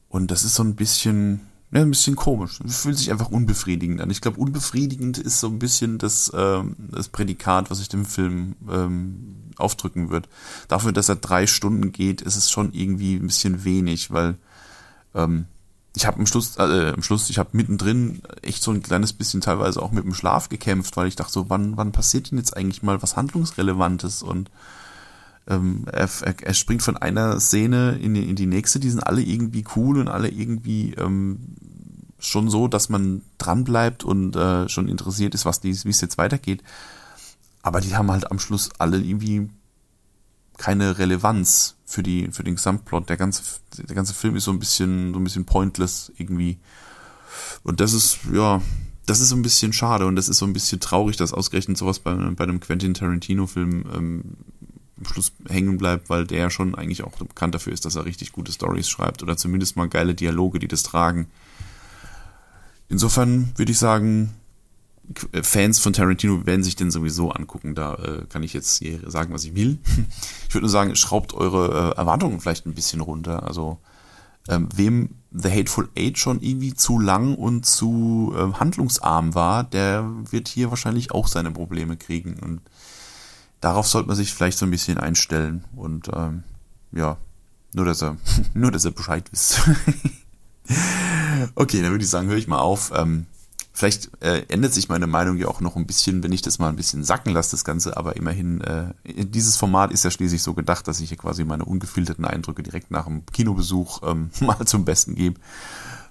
Und 0.09 0.31
das 0.31 0.45
ist 0.45 0.55
so 0.55 0.63
ein 0.63 0.77
bisschen, 0.77 1.41
ja, 1.73 1.83
ein 1.83 1.91
bisschen 1.91 2.17
komisch. 2.17 2.61
Es 2.65 2.83
fühlt 2.83 2.97
sich 2.97 3.11
einfach 3.11 3.31
unbefriedigend 3.31 4.01
an. 4.01 4.11
Ich 4.11 4.21
glaube, 4.21 4.41
unbefriedigend 4.41 5.19
ist 5.19 5.41
so 5.41 5.49
ein 5.49 5.59
bisschen 5.59 5.99
das, 5.99 6.33
ähm, 6.35 6.77
das 6.79 7.09
Prädikat, 7.09 7.71
was 7.71 7.81
ich 7.81 7.89
dem 7.89 8.07
Film 8.07 8.55
ähm, 8.71 9.37
aufdrücken 9.57 10.11
wird. 10.11 10.29
Dafür, 10.69 10.93
dass 10.93 11.09
er 11.09 11.17
drei 11.17 11.47
Stunden 11.47 11.93
geht, 11.93 12.23
ist 12.23 12.37
es 12.37 12.51
schon 12.51 12.73
irgendwie 12.73 13.17
ein 13.17 13.27
bisschen 13.27 13.65
wenig, 13.65 14.11
weil 14.11 14.37
ähm, 15.15 15.47
ich 15.97 16.07
habe 16.07 16.19
am 16.19 16.27
Schluss, 16.27 16.59
äh, 16.59 16.93
am 16.95 17.03
Schluss, 17.03 17.31
ich 17.31 17.39
habe 17.39 17.51
mittendrin 17.53 18.21
echt 18.43 18.63
so 18.63 18.71
ein 18.71 18.83
kleines 18.83 19.15
bisschen 19.15 19.41
teilweise 19.41 19.83
auch 19.83 19.93
mit 19.93 20.05
dem 20.05 20.13
Schlaf 20.13 20.51
gekämpft, 20.51 20.95
weil 20.99 21.09
ich 21.09 21.17
dachte 21.17 21.33
so, 21.33 21.49
wann, 21.49 21.79
wann 21.79 21.91
passiert 21.91 22.31
denn 22.31 22.39
jetzt 22.39 22.55
eigentlich 22.55 22.83
mal 22.83 23.03
was 23.03 23.17
Handlungsrelevantes 23.17 24.23
und 24.23 24.51
ähm, 25.49 25.87
er, 25.91 26.09
er, 26.23 26.55
springt 26.55 26.83
von 26.83 26.99
einer 26.99 27.41
Szene 27.41 27.99
in 28.03 28.13
die, 28.13 28.29
in 28.29 28.37
die 28.37 28.47
nächste, 28.47 28.79
die 28.79 28.91
sind 28.91 29.01
alle 29.01 29.23
irgendwie 29.23 29.65
cool 29.75 29.99
und 29.99 30.09
alle 30.09 30.29
irgendwie 30.29 30.93
ähm, 30.95 31.39
schon 32.19 32.51
so, 32.51 32.69
dass 32.69 32.91
man 32.91 33.23
dranbleibt 33.39 34.05
und 34.05 34.37
äh, 34.37 34.69
schon 34.69 34.89
interessiert 34.89 35.35
ist, 35.35 35.47
was 35.47 35.63
wie 35.63 35.71
es 35.71 36.01
jetzt 36.01 36.19
weitergeht. 36.19 36.63
Aber 37.63 37.81
die 37.81 37.97
haben 37.97 38.11
halt 38.11 38.31
am 38.31 38.39
Schluss 38.39 38.71
alle 38.79 38.99
irgendwie 38.99 39.49
keine 40.59 40.99
Relevanz 40.99 41.77
für 41.85 42.03
die 42.03 42.29
für 42.33 42.45
den 42.45 42.57
Gesamtplot. 42.57 43.09
Der 43.09 43.17
ganze 43.17 43.43
der 43.79 43.95
ganze 43.95 44.15
Film 44.15 44.37
ist 44.37 44.45
so 44.45 44.51
ein 44.51 44.59
bisschen 44.59 45.13
so 45.13 45.21
ein 45.21 45.25
bisschen 45.25 45.45
pointless 45.45 46.13
irgendwie. 46.17 46.59
Und 47.63 47.81
das 47.81 47.93
ist 47.93 48.19
ja 48.33 48.63
das 49.07 49.21
ist 49.21 49.29
so 49.29 49.37
ein 49.37 49.43
bisschen 49.43 49.73
schade 49.73 50.07
und 50.07 50.17
das 50.17 50.29
ist 50.29 50.39
so 50.39 50.47
ein 50.47 50.53
bisschen 50.53 50.81
traurig, 50.81 51.17
dass 51.17 51.33
ausgerechnet 51.33 51.79
sowas 51.79 52.01
bei, 52.01 52.13
bei 52.13 52.45
einem 52.45 52.61
Quentin 52.61 52.95
Tarantino 52.95 53.47
Film 53.47 53.85
ähm, 53.95 54.23
am 54.99 55.05
Schluss 55.05 55.33
hängen 55.49 55.79
bleibt, 55.79 56.09
weil 56.11 56.27
der 56.27 56.51
schon 56.51 56.75
eigentlich 56.75 57.05
auch 57.05 57.13
bekannt 57.13 57.55
dafür 57.55 57.73
ist, 57.73 57.85
dass 57.85 57.97
er 57.97 58.05
richtig 58.05 58.33
gute 58.33 58.51
Stories 58.51 58.89
schreibt 58.89 59.23
oder 59.23 59.37
zumindest 59.37 59.77
mal 59.77 59.89
geile 59.89 60.15
Dialoge, 60.15 60.59
die 60.59 60.69
das 60.69 60.83
tragen. 60.83 61.29
insofern 62.89 63.53
würde 63.57 63.73
ich 63.73 63.79
sagen, 63.79 64.35
Fans 65.43 65.79
von 65.79 65.93
Tarantino 65.93 66.47
werden 66.47 66.65
sich 66.65 66.77
den 66.77 66.91
sowieso 66.91 67.31
angucken. 67.31 67.75
Da 67.75 67.95
äh, 67.95 68.27
kann 68.29 68.43
ich 68.43 68.53
jetzt 68.53 68.83
sagen, 69.07 69.33
was 69.33 69.45
ich 69.45 69.55
will. 69.55 69.79
Ich 70.49 70.55
würde 70.55 70.67
nur 70.67 70.71
sagen, 70.71 70.97
schraubt 70.97 71.35
eure 71.35 71.93
äh, 71.93 71.99
Erwartungen 71.99 72.41
vielleicht 72.41 72.67
ein 72.67 72.75
bisschen 72.75 73.01
runter. 73.01 73.43
Also 73.43 73.79
ähm, 74.49 74.69
wem 74.75 75.11
The 75.33 75.51
Hateful 75.51 75.89
Eight 75.97 76.19
schon 76.19 76.41
irgendwie 76.41 76.73
zu 76.73 76.99
lang 76.99 77.35
und 77.35 77.67
zu 77.67 78.33
äh, 78.35 78.53
handlungsarm 78.59 79.35
war, 79.35 79.65
der 79.65 80.09
wird 80.31 80.49
hier 80.49 80.71
wahrscheinlich 80.71 81.11
auch 81.11 81.27
seine 81.27 81.51
Probleme 81.51 81.97
kriegen. 81.97 82.39
Und 82.41 82.61
darauf 83.61 83.87
sollte 83.87 84.09
man 84.09 84.17
sich 84.17 84.33
vielleicht 84.33 84.57
so 84.57 84.65
ein 84.65 84.71
bisschen 84.71 84.99
einstellen. 84.99 85.65
Und 85.75 86.09
ähm, 86.15 86.45
ja, 86.93 87.19
nur 87.75 87.85
dass 87.85 88.03
er, 88.03 88.17
nur 88.55 88.71
dass 88.71 88.85
er 88.85 88.93
Bescheid 88.93 89.31
wisst. 89.31 89.61
okay, 91.55 91.83
dann 91.83 91.91
würde 91.91 92.05
ich 92.05 92.11
sagen, 92.11 92.29
höre 92.29 92.39
ich 92.39 92.49
mal 92.49 92.61
auf. 92.61 92.93
Ähm, 92.95 93.27
Vielleicht 93.77 94.11
äh, 94.23 94.41
ändert 94.49 94.73
sich 94.73 94.89
meine 94.89 95.07
Meinung 95.07 95.37
ja 95.37 95.49
auch 95.49 95.61
noch 95.61 95.77
ein 95.77 95.87
bisschen, 95.87 96.23
wenn 96.23 96.33
ich 96.33 96.41
das 96.41 96.59
mal 96.59 96.71
ein 96.71 96.77
bisschen 96.77 97.05
sacken 97.05 97.35
lasse, 97.35 97.51
das 97.51 97.63
Ganze. 97.63 97.95
Aber 97.99 98.17
immerhin, 98.17 98.63
äh, 98.63 98.95
dieses 99.05 99.59
Format 99.59 99.93
ist 99.93 100.03
ja 100.03 100.11
schließlich 100.11 100.43
so 100.43 100.55
gedacht, 100.55 100.89
dass 100.89 100.99
ich 100.99 101.11
hier 101.11 101.19
quasi 101.19 101.45
meine 101.45 101.67
ungefilterten 101.67 102.25
Eindrücke 102.25 102.63
direkt 102.63 102.91
nach 102.91 103.05
dem 103.05 103.27
Kinobesuch 103.27 104.01
ähm, 104.03 104.31
mal 104.41 104.65
zum 104.65 104.87
Besten 104.87 105.15
gebe. 105.15 105.39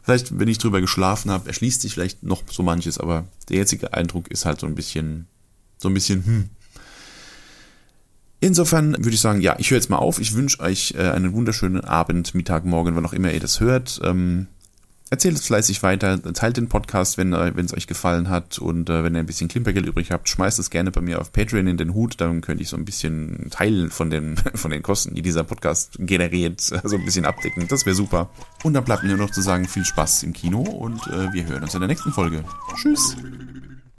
Vielleicht, 0.04 0.38
wenn 0.38 0.48
ich 0.48 0.60
drüber 0.60 0.80
geschlafen 0.80 1.32
habe, 1.32 1.48
erschließt 1.48 1.82
sich 1.82 1.96
vielleicht 1.96 2.22
noch 2.22 2.44
so 2.52 2.62
manches, 2.62 3.00
aber 3.00 3.26
der 3.50 3.58
jetzige 3.58 3.96
Eindruck 3.96 4.28
ist 4.28 4.46
halt 4.46 4.60
so 4.60 4.68
ein 4.68 4.76
bisschen, 4.76 5.28
so 5.80 5.88
ein 5.88 5.96
bisschen, 5.96 6.24
hm. 6.24 6.50
Insofern 8.42 8.92
würde 8.92 9.16
ich 9.16 9.22
sagen, 9.22 9.42
ja, 9.42 9.56
ich 9.58 9.72
höre 9.72 9.78
jetzt 9.78 9.90
mal 9.90 9.98
auf. 9.98 10.20
Ich 10.20 10.36
wünsche 10.36 10.60
euch 10.60 10.94
äh, 10.96 11.10
einen 11.10 11.34
wunderschönen 11.34 11.84
Abend, 11.84 12.36
Mittag, 12.36 12.64
Morgen, 12.64 12.96
wann 12.96 13.08
auch 13.08 13.14
immer 13.14 13.32
ihr 13.32 13.40
das 13.40 13.60
hört. 13.60 14.00
Ähm, 14.04 14.46
Erzählt 15.16 15.38
es 15.38 15.46
fleißig 15.46 15.82
weiter, 15.82 16.22
teilt 16.34 16.58
den 16.58 16.68
Podcast, 16.68 17.18
wenn 17.18 17.32
äh, 17.32 17.54
es 17.62 17.74
euch 17.74 17.88
gefallen 17.88 18.28
hat 18.28 18.60
und 18.60 18.90
äh, 18.90 19.02
wenn 19.02 19.16
ihr 19.16 19.20
ein 19.20 19.26
bisschen 19.26 19.48
Klimpergeld 19.48 19.86
übrig 19.86 20.12
habt, 20.12 20.28
schmeißt 20.28 20.60
es 20.60 20.70
gerne 20.70 20.92
bei 20.92 21.00
mir 21.00 21.22
auf 21.22 21.32
Patreon 21.32 21.68
in 21.68 21.78
den 21.78 21.94
Hut, 21.94 22.20
dann 22.20 22.42
könnte 22.42 22.64
ich 22.64 22.68
so 22.68 22.76
ein 22.76 22.84
bisschen 22.84 23.48
Teil 23.50 23.90
von 23.90 24.10
den, 24.10 24.36
von 24.56 24.72
den 24.72 24.84
Kosten, 24.84 25.16
die 25.16 25.22
dieser 25.22 25.46
Podcast 25.46 25.96
generiert, 26.00 26.60
so 26.60 26.76
also 26.76 26.98
ein 26.98 27.06
bisschen 27.06 27.24
abdecken. 27.24 27.66
Das 27.70 27.86
wäre 27.86 27.96
super. 27.96 28.30
Und 28.64 28.74
dann 28.74 28.84
bleibt 28.84 29.04
mir 29.04 29.10
nur 29.16 29.20
noch 29.20 29.32
zu 29.32 29.40
sagen, 29.40 29.70
viel 29.70 29.86
Spaß 29.86 30.24
im 30.24 30.34
Kino 30.34 30.60
und 30.60 31.08
äh, 31.08 31.32
wir 31.32 31.46
hören 31.46 31.64
uns 31.64 31.74
in 31.74 31.80
der 31.80 31.88
nächsten 31.88 32.12
Folge. 32.12 32.44
Tschüss. 32.76 33.16